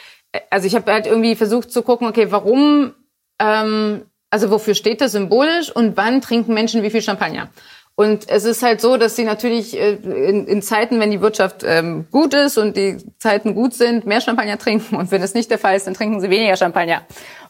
[0.50, 2.94] Also ich habe halt irgendwie versucht zu gucken, okay, warum,
[3.38, 7.50] ähm, also wofür steht das symbolisch und wann trinken Menschen wie viel Champagner?
[7.96, 11.62] Und es ist halt so, dass sie natürlich äh, in, in Zeiten, wenn die Wirtschaft
[11.64, 14.96] ähm, gut ist und die Zeiten gut sind, mehr Champagner trinken.
[14.96, 17.02] Und wenn es nicht der Fall ist, dann trinken sie weniger Champagner.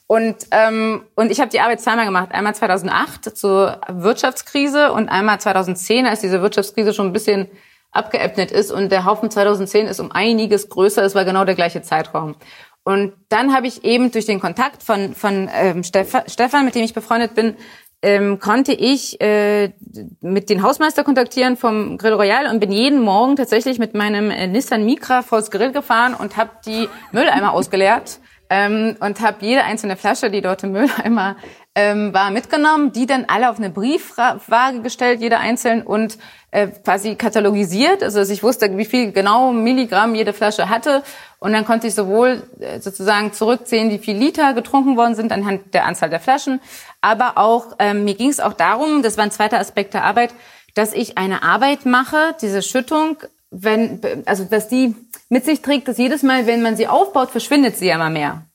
[0.06, 2.32] Und, ähm, und ich habe die Arbeit zweimal gemacht.
[2.32, 7.48] Einmal 2008 zur Wirtschaftskrise und einmal 2010, als diese Wirtschaftskrise schon ein bisschen
[7.90, 8.70] abgeebnet ist.
[8.70, 11.02] Und der Haufen 2010 ist um einiges größer.
[11.02, 12.36] Es war genau der gleiche Zeitraum.
[12.82, 16.92] Und dann habe ich eben durch den Kontakt von, von ähm, Stefan, mit dem ich
[16.92, 17.56] befreundet bin,
[18.02, 19.72] ähm, konnte ich äh,
[20.20, 24.46] mit den Hausmeister kontaktieren vom Grill Royal und bin jeden Morgen tatsächlich mit meinem äh,
[24.46, 28.20] Nissan Micra vors Grill gefahren und habe die Mülleimer ausgeleert
[28.54, 31.34] ähm, und habe jede einzelne Flasche, die dort im Mülleimer
[31.74, 36.18] ähm, war, mitgenommen, die dann alle auf eine Briefwaage gestellt, jede einzeln und
[36.52, 41.02] äh, quasi katalogisiert, also dass ich wusste, wie viel genau Milligramm jede Flasche hatte.
[41.40, 45.74] Und dann konnte ich sowohl äh, sozusagen zurückzählen, wie viel Liter getrunken worden sind anhand
[45.74, 46.60] der Anzahl der Flaschen,
[47.00, 50.32] aber auch ähm, mir ging es auch darum, das war ein zweiter Aspekt der Arbeit,
[50.76, 53.16] dass ich eine Arbeit mache, diese Schüttung,
[53.56, 54.94] wenn also dass die
[55.28, 58.46] mit sich trägt, dass jedes Mal, wenn man sie aufbaut, verschwindet sie ja immer mehr.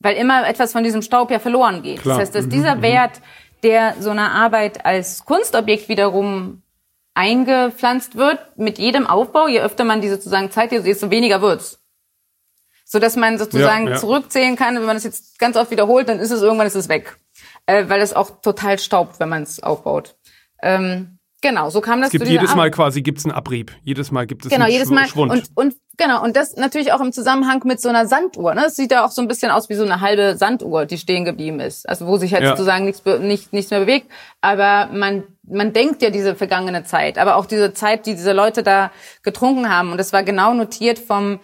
[0.00, 2.00] Weil immer etwas von diesem Staub ja verloren geht.
[2.00, 2.18] Klar.
[2.18, 2.50] Das heißt, dass mhm.
[2.50, 2.82] dieser mhm.
[2.82, 3.20] Wert,
[3.62, 6.62] der so einer Arbeit als Kunstobjekt wiederum
[7.14, 11.78] eingepflanzt wird, mit jedem Aufbau, je öfter man die sozusagen zeigt, desto weniger wird's.
[12.84, 13.98] So dass man sozusagen ja, ja.
[13.98, 16.88] zurückzählen kann, wenn man das jetzt ganz oft wiederholt, dann ist es irgendwann ist es
[16.88, 17.16] weg.
[17.66, 20.16] Äh, weil es auch total staubt, wenn man es aufbaut.
[20.62, 23.72] Ähm, Genau, so kam das es gibt jedes Mal quasi gibt's einen Abrieb.
[23.82, 25.08] Jedes Mal gibt es genau, einen jedes Mal.
[25.08, 25.32] Schwund.
[25.32, 28.54] Und, und genau, und das natürlich auch im Zusammenhang mit so einer Sanduhr.
[28.54, 28.66] Ne?
[28.66, 31.24] Es sieht ja auch so ein bisschen aus wie so eine halbe Sanduhr, die stehen
[31.24, 31.88] geblieben ist.
[31.88, 32.50] Also wo sich halt Ja.
[32.50, 34.06] sozusagen nichts, nicht, nichts mehr bewegt.
[34.40, 38.62] Aber man, man denkt ja diese vergangene Zeit, aber auch diese Zeit, die diese Leute
[38.62, 38.92] da
[39.24, 39.90] getrunken haben.
[39.90, 41.40] Und das war genau notiert vom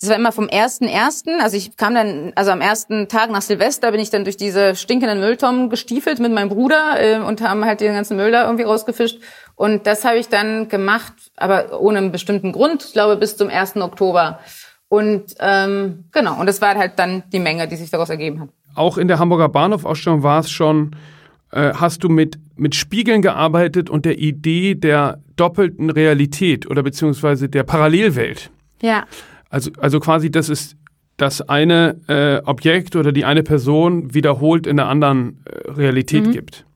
[0.00, 1.40] das war immer vom ersten ersten.
[1.40, 4.76] Also ich kam dann, also am ersten Tag nach Silvester bin ich dann durch diese
[4.76, 8.64] stinkenden Mülltonnen gestiefelt mit meinem Bruder äh, und haben halt den ganzen Müll da irgendwie
[8.64, 9.18] rausgefischt.
[9.54, 12.84] Und das habe ich dann gemacht, aber ohne einen bestimmten Grund.
[12.84, 13.76] Ich glaube bis zum 1.
[13.76, 14.40] Oktober.
[14.88, 18.48] Und ähm, genau, und das war halt dann die Menge, die sich daraus ergeben hat.
[18.74, 20.94] Auch in der Hamburger Bahnhofausstellung war es schon,
[21.52, 27.48] äh, hast du mit, mit Spiegeln gearbeitet und der Idee der doppelten Realität oder beziehungsweise
[27.48, 28.50] der Parallelwelt.
[28.82, 29.04] Ja.
[29.48, 30.76] Also, also quasi, das ist
[31.16, 36.66] das eine äh, Objekt oder die eine Person wiederholt in der anderen äh, Realität gibt.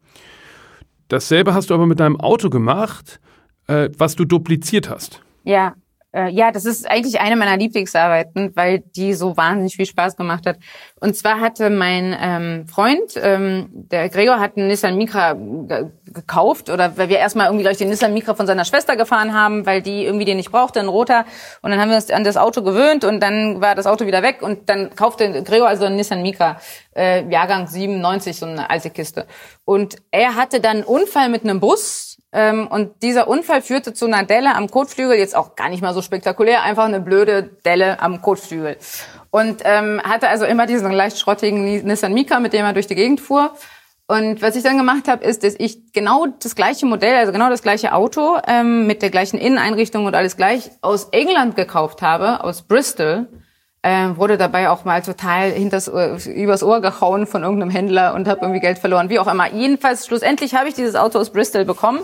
[1.08, 3.20] Dasselbe hast du aber mit deinem Auto gemacht,
[3.66, 5.22] äh, was du dupliziert hast.
[5.44, 5.74] Ja,
[6.12, 10.46] äh, ja, das ist eigentlich eine meiner Lieblingsarbeiten, weil die so wahnsinnig viel Spaß gemacht
[10.46, 10.58] hat.
[10.98, 16.70] Und zwar hatte mein ähm, Freund, ähm, der Gregor, hat einen Nissan Micra ge gekauft
[16.70, 19.80] oder weil wir erstmal irgendwie gleich den Nissan Micra von seiner Schwester gefahren haben, weil
[19.80, 21.24] die irgendwie den nicht brauchte, ein roter.
[21.62, 24.22] Und dann haben wir uns an das Auto gewöhnt und dann war das Auto wieder
[24.24, 26.60] weg und dann kaufte Gregor also einen Nissan Micra,
[26.96, 29.26] äh, Jahrgang 97, so eine alte Kiste.
[29.64, 34.22] Und er hatte dann einen Unfall mit einem Bus und dieser Unfall führte zu einer
[34.22, 38.22] Delle am Kotflügel, jetzt auch gar nicht mal so spektakulär, einfach eine blöde Delle am
[38.22, 38.76] Kotflügel.
[39.30, 42.94] Und ähm, hatte also immer diesen leicht schrottigen Nissan Micra, mit dem er durch die
[42.94, 43.52] Gegend fuhr.
[44.06, 47.48] Und was ich dann gemacht habe, ist, dass ich genau das gleiche Modell, also genau
[47.48, 52.42] das gleiche Auto ähm, mit der gleichen Inneneinrichtung und alles gleich aus England gekauft habe,
[52.42, 53.28] aus Bristol.
[53.82, 58.28] Ähm, wurde dabei auch mal total hinters, äh, übers Ohr gehauen von irgendeinem Händler und
[58.28, 59.50] habe irgendwie Geld verloren, wie auch immer.
[59.50, 62.00] Jedenfalls, schlussendlich habe ich dieses Auto aus Bristol bekommen,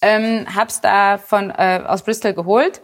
[0.00, 2.82] ähm, hab's da von äh, aus Bristol geholt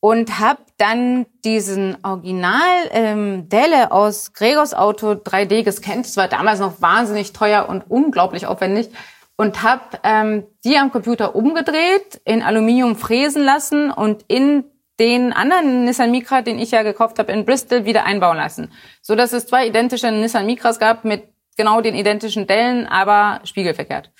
[0.00, 2.60] und habe dann diesen Original
[2.90, 6.06] ähm, Delle aus Gregors Auto 3D gescannt.
[6.06, 8.90] Das war damals noch wahnsinnig teuer und unglaublich aufwendig
[9.36, 14.64] und habe ähm, die am Computer umgedreht, in Aluminium fräsen lassen und in
[14.98, 18.72] den anderen Nissan Micra, den ich ja gekauft habe in Bristol, wieder einbauen lassen,
[19.02, 21.24] so dass es zwei identische Nissan Micras gab mit
[21.56, 24.10] genau den identischen Dellen, aber spiegelverkehrt.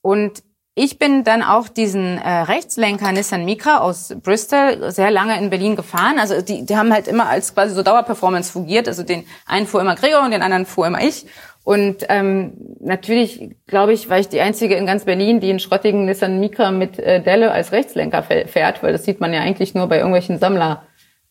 [0.00, 0.42] Und
[0.74, 5.76] ich bin dann auch diesen äh, Rechtslenker Nissan Micra aus Bristol sehr lange in Berlin
[5.76, 6.18] gefahren.
[6.18, 8.88] Also die, die haben halt immer als quasi so Dauerperformance fungiert.
[8.88, 11.26] Also den einen fuhr immer Gregor und den anderen fuhr immer ich.
[11.64, 16.06] Und ähm, natürlich, glaube ich, war ich die Einzige in ganz Berlin, die einen schrottigen
[16.06, 19.86] Nissan Micra mit äh, Delle als Rechtslenker fährt, weil das sieht man ja eigentlich nur
[19.86, 20.82] bei irgendwelchen Sammler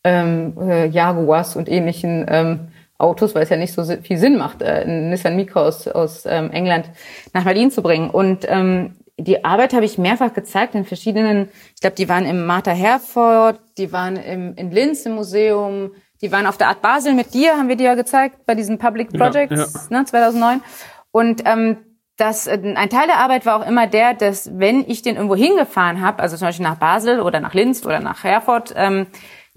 [0.04, 2.60] ähm, äh, Jaguars und ähnlichen ähm,
[2.96, 6.24] Autos, weil es ja nicht so viel Sinn macht, äh, einen Nissan Micra aus, aus
[6.24, 6.88] ähm, England
[7.34, 8.08] nach Berlin zu bringen.
[8.08, 12.46] Und ähm, die Arbeit habe ich mehrfach gezeigt in verschiedenen, ich glaube, die waren im
[12.46, 17.14] Martha Herford, die waren im, in Linz im Museum, die waren auf der Art Basel
[17.14, 19.98] mit dir, haben wir dir ja gezeigt, bei diesen Public Projects, Ja, ja.
[19.98, 20.62] Ne, 2009.
[21.10, 21.78] Und ähm,
[22.16, 25.36] das, äh, ein Teil der Arbeit war auch immer der, dass wenn ich den irgendwo
[25.36, 29.06] hingefahren habe, also zum Beispiel nach Basel oder nach Linz oder nach Herford, ähm,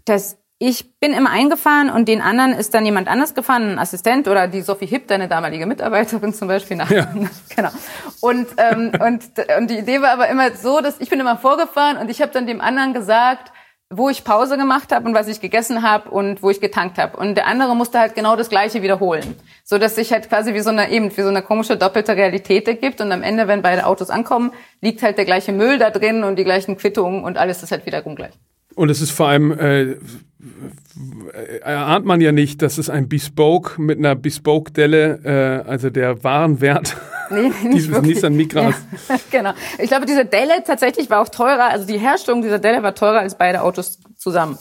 [0.06, 4.28] dass ich bin immer eingefahren und den anderen ist dann jemand anders gefahren, ein Assistent
[4.30, 6.78] oder die Sophie Hipp, deine damalige Mitarbeiterin zum Beispiel.
[6.78, 7.08] Nach, Ja.
[7.56, 7.70] genau.
[8.22, 9.24] Und, ähm, und,
[9.60, 12.32] und die Idee war aber immer so, dass ich bin immer vorgefahren und ich habe
[12.32, 13.52] dann dem anderen gesagt,
[13.92, 17.18] wo ich Pause gemacht habe und was ich gegessen habe und wo ich getankt habe.
[17.18, 19.36] Und der andere musste halt genau das Gleiche wiederholen.
[19.64, 22.68] So dass sich halt quasi wie so eine eben wie so eine komische doppelte Realität
[22.68, 23.00] ergibt.
[23.00, 26.38] Und am Ende, wenn beide Autos ankommen, liegt halt der gleiche Müll da drin und
[26.38, 28.34] die gleichen Quittungen und alles ist halt wiederum gleich.
[28.76, 29.96] Und es ist vor allem, äh,
[31.62, 36.96] erahnt man ja nicht, dass es ein Bespoke mit einer Bespoke-Delle, äh, also der Warenwert
[37.30, 38.16] Nee, dieses wirklich.
[38.16, 38.76] Nissan Micras.
[39.10, 39.54] Ja, genau.
[39.80, 41.70] Ich glaube, diese Delle tatsächlich war auch teurer.
[41.72, 44.58] Also die Herstellung dieser Delle war teurer als beide Autos zusammen.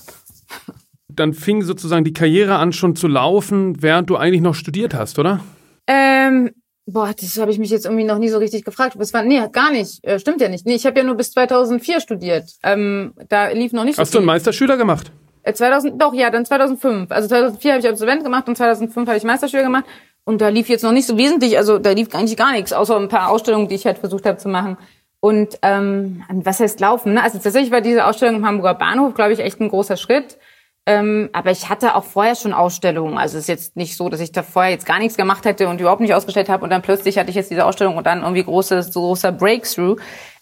[1.08, 5.18] Dann fing sozusagen die Karriere an schon zu laufen, während du eigentlich noch studiert hast,
[5.18, 5.40] oder?
[5.86, 6.50] Ähm,
[6.86, 8.96] boah, das habe ich mich jetzt irgendwie noch nie so richtig gefragt.
[8.98, 10.04] Das war, nee, gar nicht.
[10.04, 10.66] Äh, stimmt ja nicht.
[10.66, 12.50] Nee, ich habe ja nur bis 2004 studiert.
[12.62, 14.26] Ähm, da lief noch nicht so Hast du einen.
[14.26, 15.10] Meisterschüler gemacht?
[15.42, 17.10] Äh, 2000, doch, ja, dann 2005.
[17.10, 19.84] Also 2004 habe ich Absolvent gemacht und 2005 habe ich Meisterschüler gemacht.
[20.24, 22.96] Und da lief jetzt noch nicht so wesentlich, also da lief eigentlich gar nichts, außer
[22.96, 24.78] ein paar Ausstellungen, die ich halt versucht habe zu machen.
[25.20, 27.14] Und ähm, was heißt laufen?
[27.14, 27.22] Ne?
[27.22, 30.38] Also tatsächlich war diese Ausstellung im Hamburger Bahnhof, glaube ich, echt ein großer Schritt.
[30.86, 33.16] Ähm, aber ich hatte auch vorher schon Ausstellungen.
[33.16, 35.68] Also es ist jetzt nicht so, dass ich da vorher jetzt gar nichts gemacht hätte
[35.68, 38.20] und überhaupt nicht ausgestellt habe und dann plötzlich hatte ich jetzt diese Ausstellung und dann
[38.22, 39.96] irgendwie großes, so großer Breakthrough.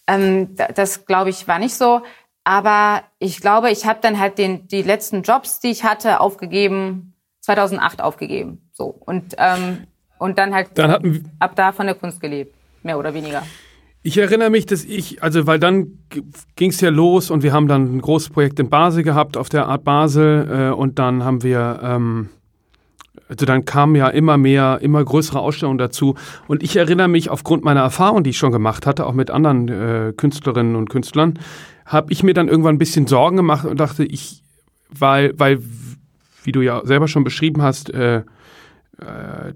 [0.09, 2.03] Ähm, da- das glaube ich war nicht so.
[2.45, 7.14] Aber ich glaube, ich habe dann halt den die letzten Jobs, die ich hatte, aufgegeben.
[7.40, 8.68] 2008 aufgegeben.
[8.72, 9.86] So und ähm,
[10.18, 13.43] und dann halt Dann hatten ab da von der Kunst gelebt, mehr oder weniger.
[14.05, 15.98] Ich erinnere mich, dass ich, also weil dann
[16.57, 19.48] ging es ja los und wir haben dann ein großes Projekt in Basel gehabt, auf
[19.48, 22.28] der Art Basel äh, und dann haben wir, ähm,
[23.28, 26.16] also dann kamen ja immer mehr, immer größere Ausstellungen dazu.
[26.48, 29.68] Und ich erinnere mich aufgrund meiner Erfahrung, die ich schon gemacht hatte, auch mit anderen
[29.68, 31.38] äh, Künstlerinnen und Künstlern,
[31.86, 34.42] habe ich mir dann irgendwann ein bisschen Sorgen gemacht und dachte, ich,
[34.90, 35.62] weil, weil,
[36.42, 38.22] wie du ja selber schon beschrieben hast, äh, äh,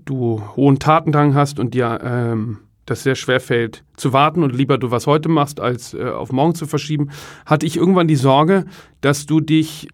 [0.04, 4.78] du hohen Tatendrang hast und dir ähm, das sehr schwer fällt zu warten und lieber
[4.78, 7.10] du was heute machst, als äh, auf morgen zu verschieben,
[7.44, 8.64] hatte ich irgendwann die Sorge,
[9.00, 9.88] dass du dich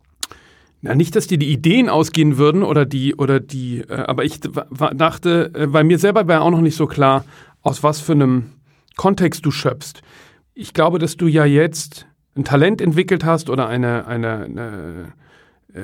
[0.83, 4.41] na, nicht, dass dir die Ideen ausgehen würden oder die, oder die, äh, aber ich
[4.41, 7.25] dachte, äh, bei mir selber war auch noch nicht so klar,
[7.63, 8.51] aus was für einem
[8.97, 10.03] Kontext du schöpfst.
[10.55, 15.13] Ich glaube, dass du ja jetzt ein Talent entwickelt hast oder eine, eine, eine,
[15.73, 15.81] äh,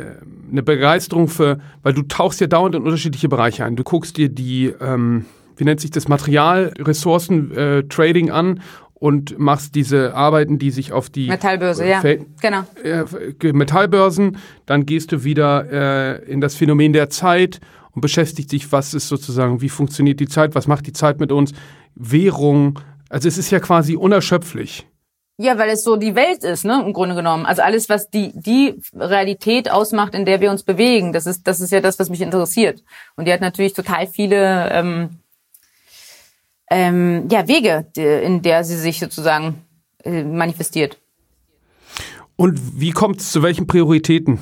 [0.51, 3.77] eine Begeisterung für, weil du tauchst ja dauernd in unterschiedliche Bereiche ein.
[3.77, 5.27] Du guckst dir die, ähm,
[5.59, 8.63] wie nennt sich das, Materialressourcen-Trading äh, an
[8.95, 12.03] und machst diese Arbeiten, die sich auf die Metallbörse, äh, ja,
[12.41, 12.63] genau.
[12.83, 13.05] Äh,
[13.53, 17.61] Metallbörsen, dann gehst du wieder äh, in das Phänomen der Zeit
[17.93, 21.33] und beschäftigst dich, was ist sozusagen, wie funktioniert die Zeit, was macht die Zeit mit
[21.33, 21.53] uns,
[21.95, 24.87] Währung, also es ist ja quasi unerschöpflich.
[25.41, 27.47] Ja, weil es so die Welt ist, ne, im Grunde genommen.
[27.47, 31.61] Also alles, was die, die Realität ausmacht, in der wir uns bewegen, das ist, das
[31.61, 32.83] ist ja das, was mich interessiert.
[33.15, 35.11] Und die hat natürlich total viele ähm,
[36.71, 39.63] ähm, ja, Wege, in der sie sich sozusagen
[40.05, 40.99] äh, manifestiert.
[42.37, 44.39] Und wie kommt es zu welchen Prioritäten?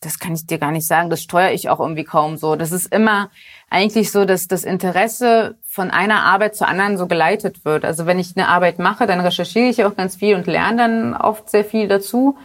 [0.00, 1.10] Das kann ich dir gar nicht sagen.
[1.10, 2.56] Das steuere ich auch irgendwie kaum so.
[2.56, 3.30] Das ist immer
[3.70, 7.84] eigentlich so, dass das Interesse von einer Arbeit zur anderen so geleitet wird.
[7.84, 11.14] Also wenn ich eine Arbeit mache, dann recherchiere ich auch ganz viel und lerne dann
[11.14, 12.36] oft sehr viel dazu.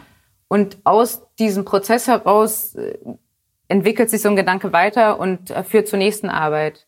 [0.48, 2.96] Und aus diesem Prozess heraus äh,
[3.68, 6.87] entwickelt sich so ein Gedanke weiter und äh, führt zur nächsten Arbeit.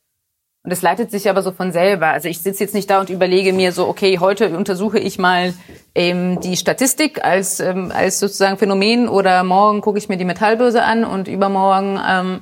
[0.63, 2.09] Und es leitet sich aber so von selber.
[2.09, 5.55] Also ich sitze jetzt nicht da und überlege mir so, okay, heute untersuche ich mal
[5.95, 10.83] ähm, die Statistik als, ähm, als sozusagen Phänomen oder morgen gucke ich mir die Metallbörse
[10.83, 12.41] an und übermorgen ähm,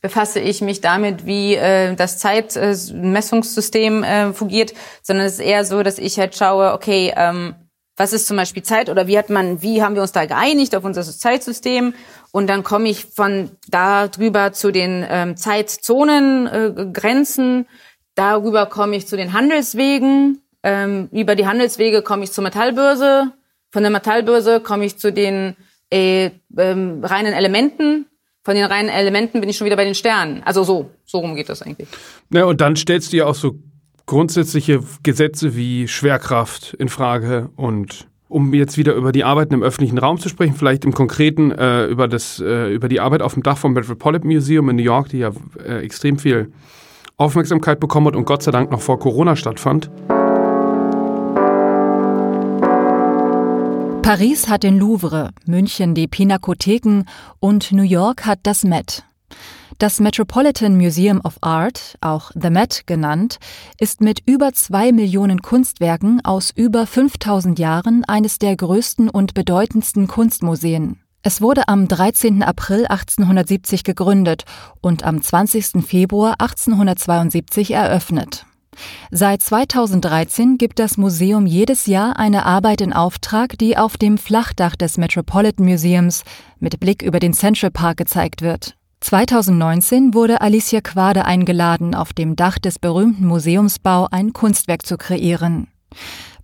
[0.00, 5.84] befasse ich mich damit, wie äh, das Zeitmessungssystem äh, fungiert, sondern es ist eher so,
[5.84, 7.54] dass ich halt schaue, okay, ähm,
[8.00, 10.74] was ist zum Beispiel Zeit oder wie hat man, wie haben wir uns da geeinigt
[10.74, 11.92] auf unser Zeitsystem?
[12.32, 17.66] Und dann komme ich von da drüber zu den ähm, Zeitzonen, äh, Grenzen,
[18.14, 23.32] darüber komme ich zu den Handelswegen, ähm, über die Handelswege komme ich zur Metallbörse,
[23.70, 25.54] von der Metallbörse komme ich zu den
[25.90, 28.06] äh, ähm, reinen Elementen,
[28.44, 30.42] von den reinen Elementen bin ich schon wieder bei den Sternen.
[30.46, 31.88] Also so, so rum geht das eigentlich.
[32.32, 33.56] Ja, und dann stellst du ja auch so
[34.10, 39.98] grundsätzliche Gesetze wie Schwerkraft in Frage und um jetzt wieder über die Arbeiten im öffentlichen
[39.98, 43.44] Raum zu sprechen, vielleicht im Konkreten äh, über, das, äh, über die Arbeit auf dem
[43.44, 45.30] Dach vom Metropolitan Museum in New York, die ja
[45.64, 46.50] äh, extrem viel
[47.18, 49.92] Aufmerksamkeit bekommen hat und Gott sei Dank noch vor Corona stattfand.
[54.02, 57.04] Paris hat den Louvre, München die Pinakotheken
[57.38, 59.04] und New York hat das Met.
[59.80, 63.38] Das Metropolitan Museum of Art, auch The Met genannt,
[63.78, 70.06] ist mit über zwei Millionen Kunstwerken aus über 5000 Jahren eines der größten und bedeutendsten
[70.06, 71.00] Kunstmuseen.
[71.22, 72.42] Es wurde am 13.
[72.42, 74.44] April 1870 gegründet
[74.82, 75.82] und am 20.
[75.82, 78.44] Februar 1872 eröffnet.
[79.10, 84.76] Seit 2013 gibt das Museum jedes Jahr eine Arbeit in Auftrag, die auf dem Flachdach
[84.76, 86.24] des Metropolitan Museums
[86.58, 88.76] mit Blick über den Central Park gezeigt wird.
[89.00, 95.68] 2019 wurde Alicia Quade eingeladen, auf dem Dach des berühmten Museumsbau ein Kunstwerk zu kreieren.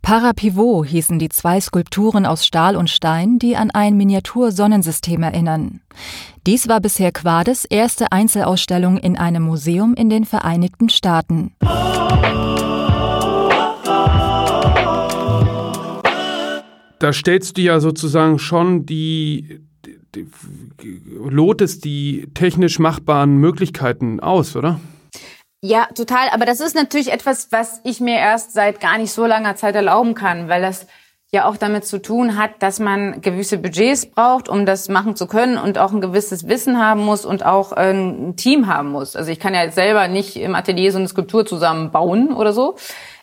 [0.01, 5.81] Parapivot hießen die zwei Skulpturen aus Stahl und Stein, die an ein Miniatur-Sonnensystem erinnern.
[6.47, 11.57] Dies war bisher Quades erste Einzelausstellung in einem Museum in den Vereinigten Staaten.
[16.99, 19.61] Da stellst du ja sozusagen schon die,
[21.19, 24.81] lotest die technisch machbaren Möglichkeiten aus, oder?
[25.62, 26.29] Ja, total.
[26.33, 29.75] Aber das ist natürlich etwas, was ich mir erst seit gar nicht so langer Zeit
[29.75, 30.87] erlauben kann, weil das
[31.33, 35.27] ja auch damit zu tun hat, dass man gewisse Budgets braucht, um das machen zu
[35.27, 39.17] können und auch ein gewisses Wissen haben muss und auch ein Team haben muss.
[39.17, 42.77] Also ich kann ja selber nicht im Atelier so eine Skulptur zusammenbauen oder so.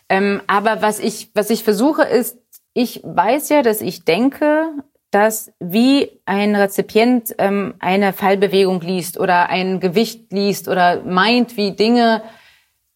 [0.08, 2.36] Ähm, aber was ich, was ich versuche ist,
[2.74, 4.66] ich weiß ja, dass ich denke,
[5.14, 11.76] dass wie ein Rezipient ähm, eine Fallbewegung liest oder ein Gewicht liest oder meint, wie
[11.76, 12.22] Dinge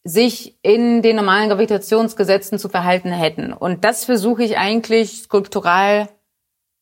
[0.03, 3.53] sich in den normalen Gravitationsgesetzen zu verhalten hätten.
[3.53, 6.09] Und das versuche ich eigentlich skulptural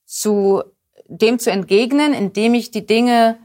[0.06, 0.64] zu
[1.08, 3.38] dem zu entgegnen, indem ich die Dinge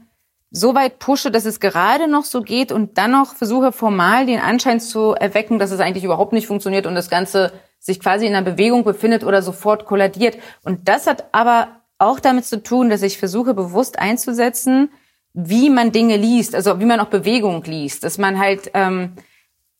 [0.49, 4.39] so weit pushe, dass es gerade noch so geht und dann noch versuche formal den
[4.39, 8.33] Anschein zu erwecken, dass es eigentlich überhaupt nicht funktioniert und das Ganze sich quasi in
[8.33, 10.37] einer Bewegung befindet oder sofort kolladiert.
[10.63, 14.89] Und das hat aber auch damit zu tun, dass ich versuche, bewusst einzusetzen,
[15.33, 19.13] wie man Dinge liest, also wie man auch Bewegung liest, dass man halt ähm,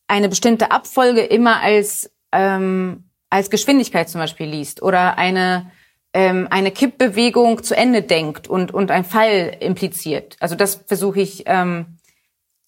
[0.08, 5.72] eine bestimmte Abfolge immer als ähm, als Geschwindigkeit zum Beispiel liest oder eine
[6.14, 10.38] ähm, eine Kippbewegung zu Ende denkt und und ein Fall impliziert.
[10.40, 11.98] Also das versuche ich ähm,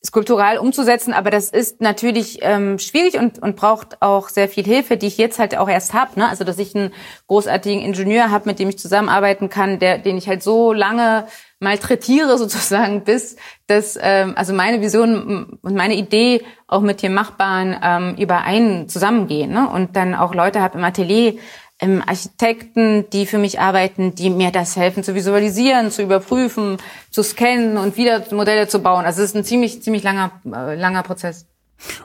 [0.05, 4.97] skulptural umzusetzen, aber das ist natürlich ähm, schwierig und, und braucht auch sehr viel Hilfe,
[4.97, 6.19] die ich jetzt halt auch erst habe.
[6.19, 6.29] Ne?
[6.29, 6.93] Also dass ich einen
[7.27, 11.27] großartigen Ingenieur habe, mit dem ich zusammenarbeiten kann, der, den ich halt so lange
[11.59, 13.35] malträtiere sozusagen, bis
[13.67, 19.51] das, ähm, also meine Vision und meine Idee auch mit dem Machbaren ähm, überein zusammengehen.
[19.51, 19.67] Ne?
[19.69, 21.35] Und dann auch Leute habe im Atelier,
[21.79, 26.77] ähm, Architekten, die für mich arbeiten, die mir das helfen zu visualisieren, zu überprüfen,
[27.11, 29.05] zu scannen und wieder Modelle zu bauen.
[29.05, 31.45] Also es ist ein ziemlich, ziemlich langer, äh, langer Prozess.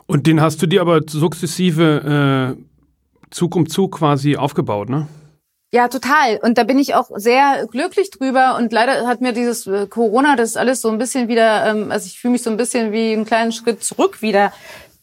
[0.07, 2.63] Und den hast du dir aber sukzessive äh,
[3.31, 5.07] Zug um Zug quasi aufgebaut, ne?
[5.73, 6.41] Ja, total.
[6.43, 8.57] Und da bin ich auch sehr glücklich drüber.
[8.59, 12.07] Und leider hat mir dieses äh, Corona das alles so ein bisschen wieder, ähm, also
[12.07, 14.53] ich fühle mich so ein bisschen wie einen kleinen Schritt zurück wieder.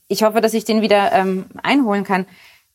[0.09, 2.25] Ich hoffe, dass ich den wieder ähm, einholen kann.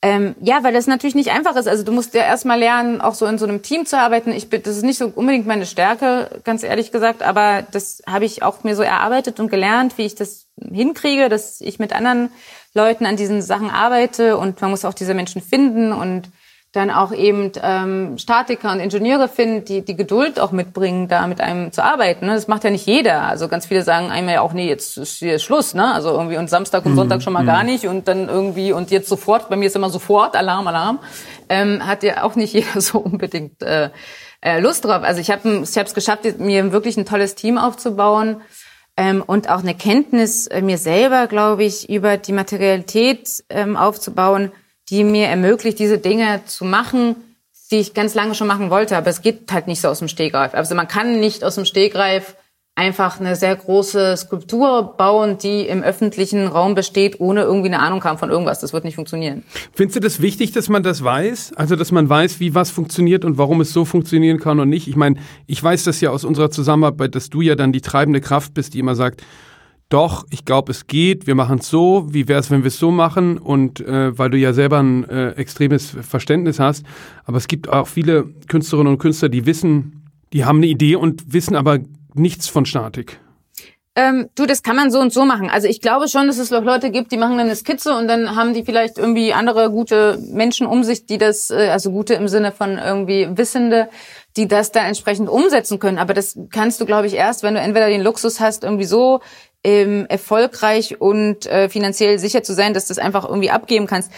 [0.04, 1.68] Ähm, ja, weil das natürlich nicht einfach ist.
[1.68, 4.32] Also du musst ja erstmal lernen, auch so in so einem Team zu arbeiten.
[4.32, 8.24] Ich bin, das ist nicht so unbedingt meine Stärke, ganz ehrlich gesagt, aber das habe
[8.24, 12.30] ich auch mir so erarbeitet und gelernt, wie ich das hinkriege, dass ich mit anderen
[12.74, 16.30] Leuten an diesen Sachen arbeite und man muss auch diese Menschen finden und
[16.72, 21.42] dann auch eben ähm, Statiker und Ingenieure finden, die die Geduld auch mitbringen, da mit
[21.42, 22.24] einem zu arbeiten.
[22.26, 22.34] Ne?
[22.34, 23.22] Das macht ja nicht jeder.
[23.22, 25.92] Also ganz viele sagen einmal ja auch, nee, jetzt ist hier Schluss, ne?
[25.92, 26.96] Also irgendwie und Samstag und mhm.
[26.96, 27.46] Sonntag schon mal mhm.
[27.46, 30.98] gar nicht und dann irgendwie und jetzt sofort, bei mir ist immer sofort Alarm, Alarm.
[31.50, 33.90] Ähm, hat ja auch nicht jeder so unbedingt äh,
[34.40, 35.02] äh, Lust drauf.
[35.02, 38.40] Also ich habe ich es geschafft, mir wirklich ein tolles Team aufzubauen
[38.96, 44.52] ähm, und auch eine Kenntnis äh, mir selber, glaube ich, über die Materialität ähm, aufzubauen
[44.92, 47.16] die mir ermöglicht, diese Dinge zu machen,
[47.70, 48.96] die ich ganz lange schon machen wollte.
[48.96, 50.54] Aber es geht halt nicht so aus dem Stegreif.
[50.54, 52.36] Also man kann nicht aus dem Stegreif
[52.74, 58.04] einfach eine sehr große Skulptur bauen, die im öffentlichen Raum besteht, ohne irgendwie eine Ahnung
[58.04, 58.60] haben von irgendwas.
[58.60, 59.44] Das wird nicht funktionieren.
[59.72, 61.54] Findest du das wichtig, dass man das weiß?
[61.56, 64.88] Also, dass man weiß, wie was funktioniert und warum es so funktionieren kann und nicht?
[64.88, 65.16] Ich meine,
[65.46, 68.74] ich weiß das ja aus unserer Zusammenarbeit, dass du ja dann die treibende Kraft bist,
[68.74, 69.22] die immer sagt,
[69.92, 72.78] doch, ich glaube, es geht, wir machen es so, wie wäre es, wenn wir es
[72.78, 73.36] so machen?
[73.36, 76.86] Und äh, weil du ja selber ein äh, extremes Verständnis hast,
[77.24, 81.32] aber es gibt auch viele Künstlerinnen und Künstler, die wissen, die haben eine Idee und
[81.32, 81.80] wissen aber
[82.14, 83.20] nichts von Statik.
[83.94, 85.50] Ähm, du, das kann man so und so machen.
[85.50, 88.08] Also ich glaube schon, dass es auch Leute gibt, die machen dann eine Skizze und
[88.08, 92.14] dann haben die vielleicht irgendwie andere gute Menschen um sich, die das, äh, also gute
[92.14, 93.90] im Sinne von irgendwie Wissende,
[94.38, 95.98] die das da entsprechend umsetzen können.
[95.98, 99.20] Aber das kannst du, glaube ich, erst, wenn du entweder den Luxus hast, irgendwie so
[99.64, 104.10] ähm, erfolgreich und äh, finanziell sicher zu sein, dass du das einfach irgendwie abgeben kannst.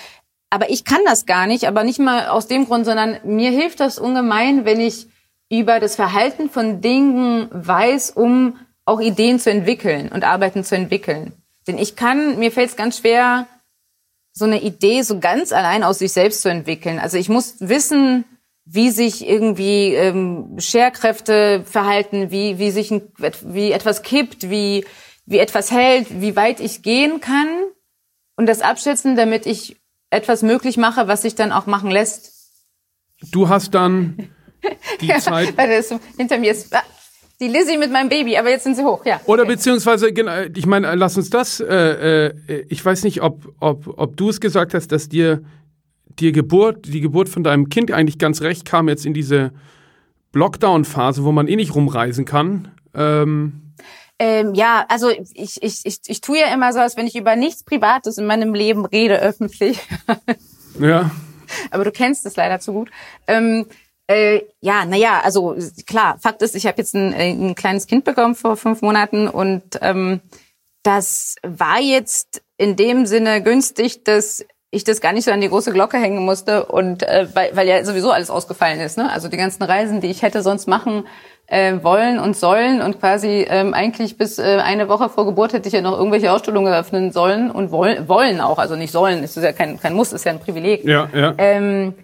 [0.50, 3.80] Aber ich kann das gar nicht, aber nicht mal aus dem Grund, sondern mir hilft
[3.80, 5.08] das ungemein, wenn ich
[5.50, 11.32] über das Verhalten von Dingen weiß, um auch Ideen zu entwickeln und Arbeiten zu entwickeln.
[11.66, 13.46] Denn ich kann, mir fällt es ganz schwer,
[14.32, 16.98] so eine Idee so ganz allein aus sich selbst zu entwickeln.
[16.98, 18.24] Also ich muss wissen,
[18.64, 23.02] wie sich irgendwie ähm, Scherkräfte verhalten, wie, wie sich ein,
[23.42, 24.84] wie etwas kippt, wie
[25.26, 27.48] wie etwas hält, wie weit ich gehen kann
[28.36, 29.76] und das abschätzen, damit ich
[30.10, 32.32] etwas möglich mache, was sich dann auch machen lässt.
[33.30, 34.30] Du hast dann
[35.00, 35.54] die ja, Zeit.
[35.56, 36.82] Das, hinter mir ist ah,
[37.40, 39.20] die Lizzie mit meinem Baby, aber jetzt sind sie hoch, ja.
[39.26, 39.52] Oder okay.
[39.52, 44.28] beziehungsweise, ich meine, lass uns das, äh, äh, ich weiß nicht, ob, ob, ob du
[44.28, 45.42] es gesagt hast, dass dir
[46.18, 49.52] die Geburt, die Geburt von deinem Kind eigentlich ganz recht kam jetzt in diese
[50.32, 52.68] Lockdown-Phase, wo man eh nicht rumreisen kann.
[52.94, 53.74] Ähm,
[54.18, 57.36] ähm, ja, also ich, ich, ich, ich tue ja immer so, als wenn ich über
[57.36, 59.78] nichts Privates in meinem Leben rede, öffentlich.
[60.80, 61.10] ja.
[61.70, 62.90] Aber du kennst es leider zu gut.
[63.26, 63.66] Ähm,
[64.06, 65.56] äh, ja, naja, also
[65.86, 69.28] klar, Fakt ist, ich habe jetzt ein, äh, ein kleines Kind bekommen vor fünf Monaten
[69.28, 70.20] und ähm,
[70.82, 75.48] das war jetzt in dem Sinne günstig, dass ich das gar nicht so an die
[75.48, 78.98] große Glocke hängen musste und äh, weil, weil ja sowieso alles ausgefallen ist.
[78.98, 79.10] Ne?
[79.10, 81.06] Also die ganzen Reisen, die ich hätte sonst machen
[81.46, 85.68] äh, wollen und sollen und quasi ähm, eigentlich bis äh, eine Woche vor Geburt hätte
[85.68, 89.36] ich ja noch irgendwelche Ausstellungen eröffnen sollen und wollen, wollen auch, also nicht sollen, es
[89.36, 90.84] ist ja kein, kein Muss, ist ja ein Privileg.
[90.84, 91.34] Ja, ja.
[91.38, 91.94] Ähm,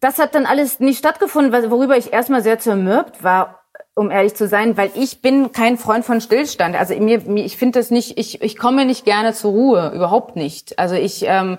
[0.00, 3.60] das hat dann alles nicht stattgefunden, worüber ich erstmal sehr zermürbt war,
[3.94, 6.76] um ehrlich zu sein, weil ich bin kein Freund von Stillstand.
[6.76, 10.34] Also mir, mir ich finde das nicht, ich, ich komme nicht gerne zur Ruhe, überhaupt
[10.36, 10.78] nicht.
[10.78, 11.58] Also ich ähm,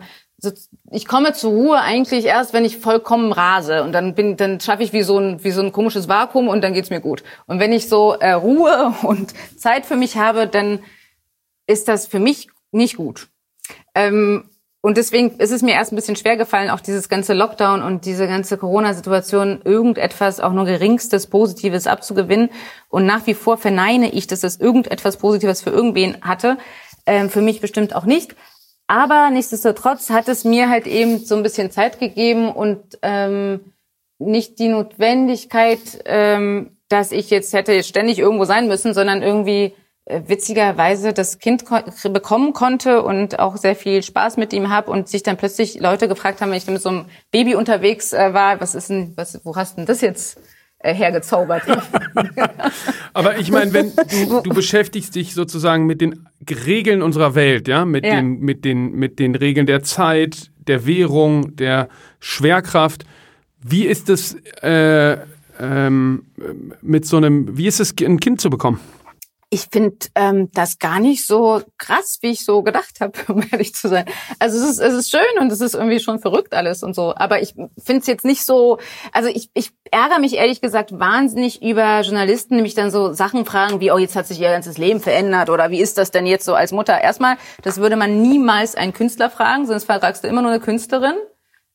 [0.92, 4.84] ich komme zur Ruhe eigentlich erst, wenn ich vollkommen rase und dann bin, dann schaffe
[4.84, 7.24] ich wie so ein wie so ein komisches Vakuum und dann geht's mir gut.
[7.48, 10.80] Und wenn ich so äh, Ruhe und Zeit für mich habe, dann
[11.68, 13.28] ist das für mich nicht gut.
[13.94, 14.50] Ähm,
[14.86, 18.06] und deswegen ist es mir erst ein bisschen schwer gefallen, auch dieses ganze Lockdown und
[18.06, 22.52] diese ganze Corona-Situation irgendetwas, auch nur geringstes Positives abzugewinnen.
[22.90, 26.60] Und nach wie vor verneine ich, dass das irgendetwas Positives für irgendwen hatte.
[27.08, 28.36] Ähm, für mich bestimmt auch nicht.
[28.88, 33.74] Aber nichtsdestotrotz hat es mir halt eben so ein bisschen Zeit gegeben und ähm,
[34.20, 39.74] nicht die Notwendigkeit, ähm, dass ich jetzt hätte ständig irgendwo sein müssen, sondern irgendwie
[40.06, 41.80] äh, witzigerweise das Kind ko
[42.12, 46.08] bekommen konnte und auch sehr viel Spaß mit ihm habe und sich dann plötzlich Leute
[46.08, 49.42] gefragt haben, wenn ich mit so einem Baby unterwegs äh, war, was ist denn, was,
[49.44, 50.40] wo hast denn das jetzt
[50.94, 51.64] hergezaubert?
[53.14, 57.86] Aber ich meine, wenn du, du beschäftigst dich sozusagen mit den Regeln unserer Welt, ja,
[57.86, 58.16] mit ja.
[58.16, 63.06] den mit den mit den Regeln der Zeit, der Währung, der Schwerkraft.
[63.62, 65.18] Wie ist es äh,
[65.60, 66.26] ähm,
[66.82, 68.80] mit so einem, wie ist es, ein Kind zu bekommen?
[69.56, 73.74] Ich finde ähm, das gar nicht so krass, wie ich so gedacht habe, um ehrlich
[73.74, 74.04] zu sein.
[74.38, 77.16] Also es ist, es ist schön und es ist irgendwie schon verrückt alles und so.
[77.16, 78.80] Aber ich finde es jetzt nicht so,
[79.14, 83.46] also ich, ich ärgere mich ehrlich gesagt wahnsinnig über Journalisten, die mich dann so Sachen
[83.46, 86.26] fragen wie, oh, jetzt hat sich ihr ganzes Leben verändert oder wie ist das denn
[86.26, 87.00] jetzt so als Mutter?
[87.00, 91.16] Erstmal, das würde man niemals einen Künstler fragen, sonst fragst du immer nur eine Künstlerin.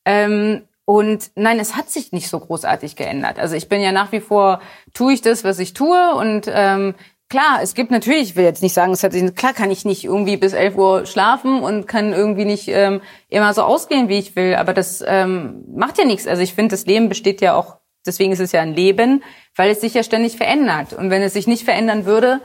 [0.05, 3.39] Ähm, und nein, es hat sich nicht so großartig geändert.
[3.39, 4.61] Also ich bin ja nach wie vor,
[4.93, 6.93] tue ich das, was ich tue und ähm,
[7.31, 9.85] Klar, es gibt natürlich, ich will jetzt nicht sagen, es hat sich, klar kann ich
[9.85, 14.19] nicht irgendwie bis 11 Uhr schlafen und kann irgendwie nicht ähm, immer so ausgehen, wie
[14.19, 16.27] ich will, aber das ähm, macht ja nichts.
[16.27, 19.23] Also ich finde, das Leben besteht ja auch, deswegen ist es ja ein Leben,
[19.55, 20.91] weil es sich ja ständig verändert.
[20.91, 22.41] Und wenn es sich nicht verändern würde,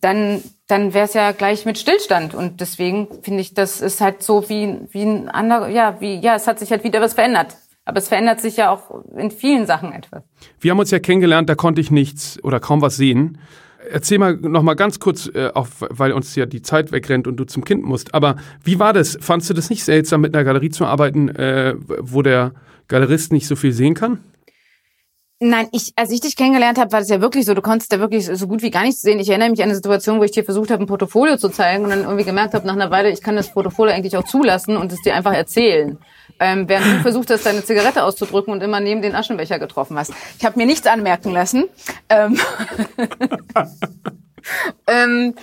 [0.00, 2.34] dann, dann wäre es ja gleich mit Stillstand.
[2.34, 6.34] Und deswegen finde ich, das ist halt so wie, wie ein anderer, ja, wie, ja,
[6.34, 7.56] es hat sich halt wieder was verändert.
[7.84, 10.24] Aber es verändert sich ja auch in vielen Sachen etwas.
[10.58, 13.38] Wir haben uns ja kennengelernt, da konnte ich nichts oder kaum was sehen.
[13.90, 17.36] Erzähl mal noch mal ganz kurz, äh, auch weil uns ja die Zeit wegrennt und
[17.36, 18.14] du zum Kind musst.
[18.14, 19.18] Aber wie war das?
[19.20, 22.52] Fandst du das nicht seltsam, mit einer Galerie zu arbeiten, äh, wo der
[22.88, 24.20] Galerist nicht so viel sehen kann?
[25.40, 27.98] Nein, ich, als ich dich kennengelernt habe, war das ja wirklich so, du konntest da
[27.98, 29.18] wirklich so gut wie gar nichts sehen.
[29.18, 31.84] Ich erinnere mich an eine Situation, wo ich dir versucht habe, ein Portfolio zu zeigen
[31.84, 34.76] und dann irgendwie gemerkt habe nach einer Weile, ich kann das Portfolio eigentlich auch zulassen
[34.76, 35.98] und es dir einfach erzählen.
[36.44, 40.12] Ähm, während du versucht hast, deine Zigarette auszudrücken und immer neben den Aschenbecher getroffen hast.
[40.38, 41.64] Ich habe mir nichts anmerken lassen.
[42.10, 42.38] Ähm,
[44.86, 45.34] ähm,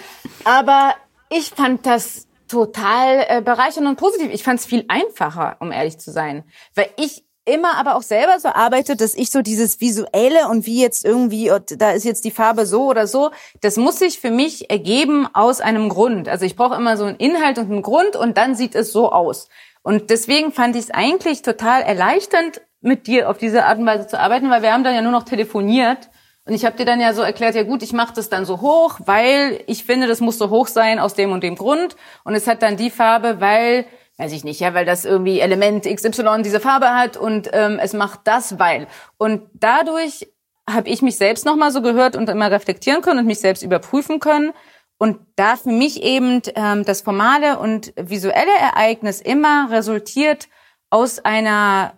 [0.44, 0.94] aber
[1.32, 4.30] ich fand das total äh, bereichernd und positiv.
[4.32, 6.44] Ich fand es viel einfacher, um ehrlich zu sein.
[6.76, 10.80] Weil ich immer aber auch selber so arbeite, dass ich so dieses Visuelle und wie
[10.80, 13.32] jetzt irgendwie, da ist jetzt die Farbe so oder so,
[13.62, 16.30] das muss sich für mich ergeben aus einem Grund.
[16.30, 19.12] Also ich brauche immer so einen Inhalt und einen Grund und dann sieht es so
[19.12, 19.50] aus.
[19.84, 24.08] Und deswegen fand ich es eigentlich total erleichternd, mit dir auf diese Art und Weise
[24.08, 26.10] zu arbeiten, weil wir haben dann ja nur noch telefoniert
[26.46, 28.62] und ich habe dir dann ja so erklärt, ja gut, ich mache das dann so
[28.62, 32.34] hoch, weil ich finde, das muss so hoch sein aus dem und dem Grund und
[32.34, 33.86] es hat dann die Farbe, weil
[34.18, 37.94] weiß ich nicht, ja, weil das irgendwie Element XY diese Farbe hat und ähm, es
[37.94, 38.88] macht das, weil.
[39.18, 40.28] Und dadurch
[40.70, 44.20] habe ich mich selbst nochmal so gehört und immer reflektieren können und mich selbst überprüfen
[44.20, 44.54] können.
[45.02, 50.48] Und da für mich eben ähm, das formale und visuelle Ereignis immer resultiert
[50.92, 51.98] aus einer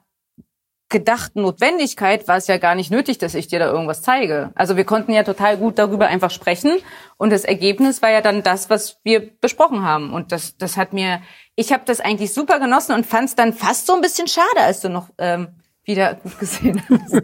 [0.87, 4.51] gedachten Notwendigkeit war es ja gar nicht nötig, dass ich dir da irgendwas zeige.
[4.55, 6.71] Also wir konnten ja total gut darüber einfach sprechen
[7.17, 10.13] und das Ergebnis war ja dann das, was wir besprochen haben.
[10.13, 11.21] Und das, das hat mir
[11.57, 14.61] ich habe das eigentlich super genossen und fand es dann fast so ein bisschen schade,
[14.61, 15.49] als du noch ähm,
[15.85, 17.21] wieder gut gesehen hast.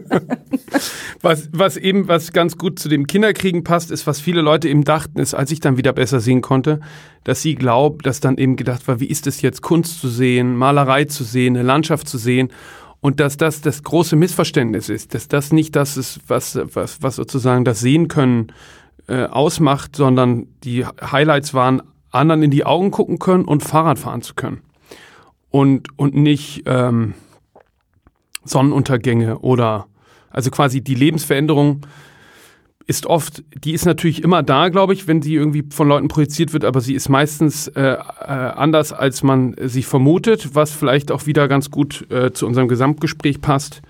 [1.22, 4.84] was, was eben, was ganz gut zu dem Kinderkriegen passt, ist, was viele Leute eben
[4.84, 6.80] dachten, ist, als ich dann wieder besser sehen konnte,
[7.24, 10.56] dass sie glaubt, dass dann eben gedacht war, wie ist es jetzt, Kunst zu sehen,
[10.56, 12.52] Malerei zu sehen, eine Landschaft zu sehen
[13.00, 17.16] und dass das das große Missverständnis ist, dass das nicht das ist, was, was, was
[17.16, 18.52] sozusagen das Sehen können
[19.08, 24.20] äh, ausmacht, sondern die Highlights waren anderen in die Augen gucken können und Fahrrad fahren
[24.20, 24.60] zu können.
[25.48, 27.14] Und, und nicht ähm,
[28.44, 29.86] Sonnenuntergänge oder
[30.30, 31.82] also quasi die Lebensveränderung
[32.86, 36.52] ist oft, die ist natürlich immer da, glaube ich, wenn sie irgendwie von Leuten projiziert
[36.52, 41.26] wird, aber sie ist meistens äh, äh, anders, als man sie vermutet, was vielleicht auch
[41.26, 43.82] wieder ganz gut äh, zu unserem Gesamtgespräch passt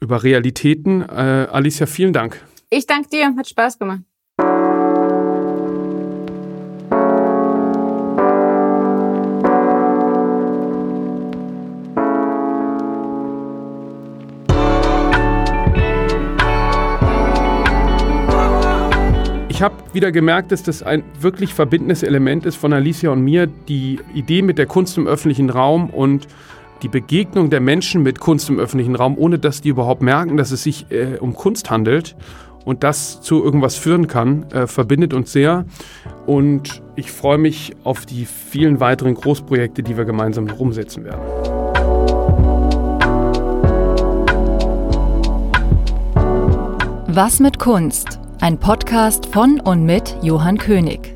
[0.00, 1.00] über Realitäten.
[1.00, 2.44] Äh, Alicia, vielen Dank.
[2.68, 4.02] Ich danke dir, hat Spaß gemacht.
[19.62, 23.46] Ich habe wieder gemerkt, dass das ein wirklich verbindendes Element ist von Alicia und mir,
[23.46, 26.26] die Idee mit der Kunst im öffentlichen Raum und
[26.82, 30.50] die Begegnung der Menschen mit Kunst im öffentlichen Raum, ohne dass die überhaupt merken, dass
[30.50, 32.16] es sich äh, um Kunst handelt
[32.64, 35.64] und das zu irgendwas führen kann, äh, verbindet uns sehr.
[36.26, 41.22] und ich freue mich auf die vielen weiteren Großprojekte, die wir gemeinsam noch umsetzen werden.
[47.06, 48.18] Was mit Kunst?
[48.42, 51.14] Ein Podcast von und mit Johann König.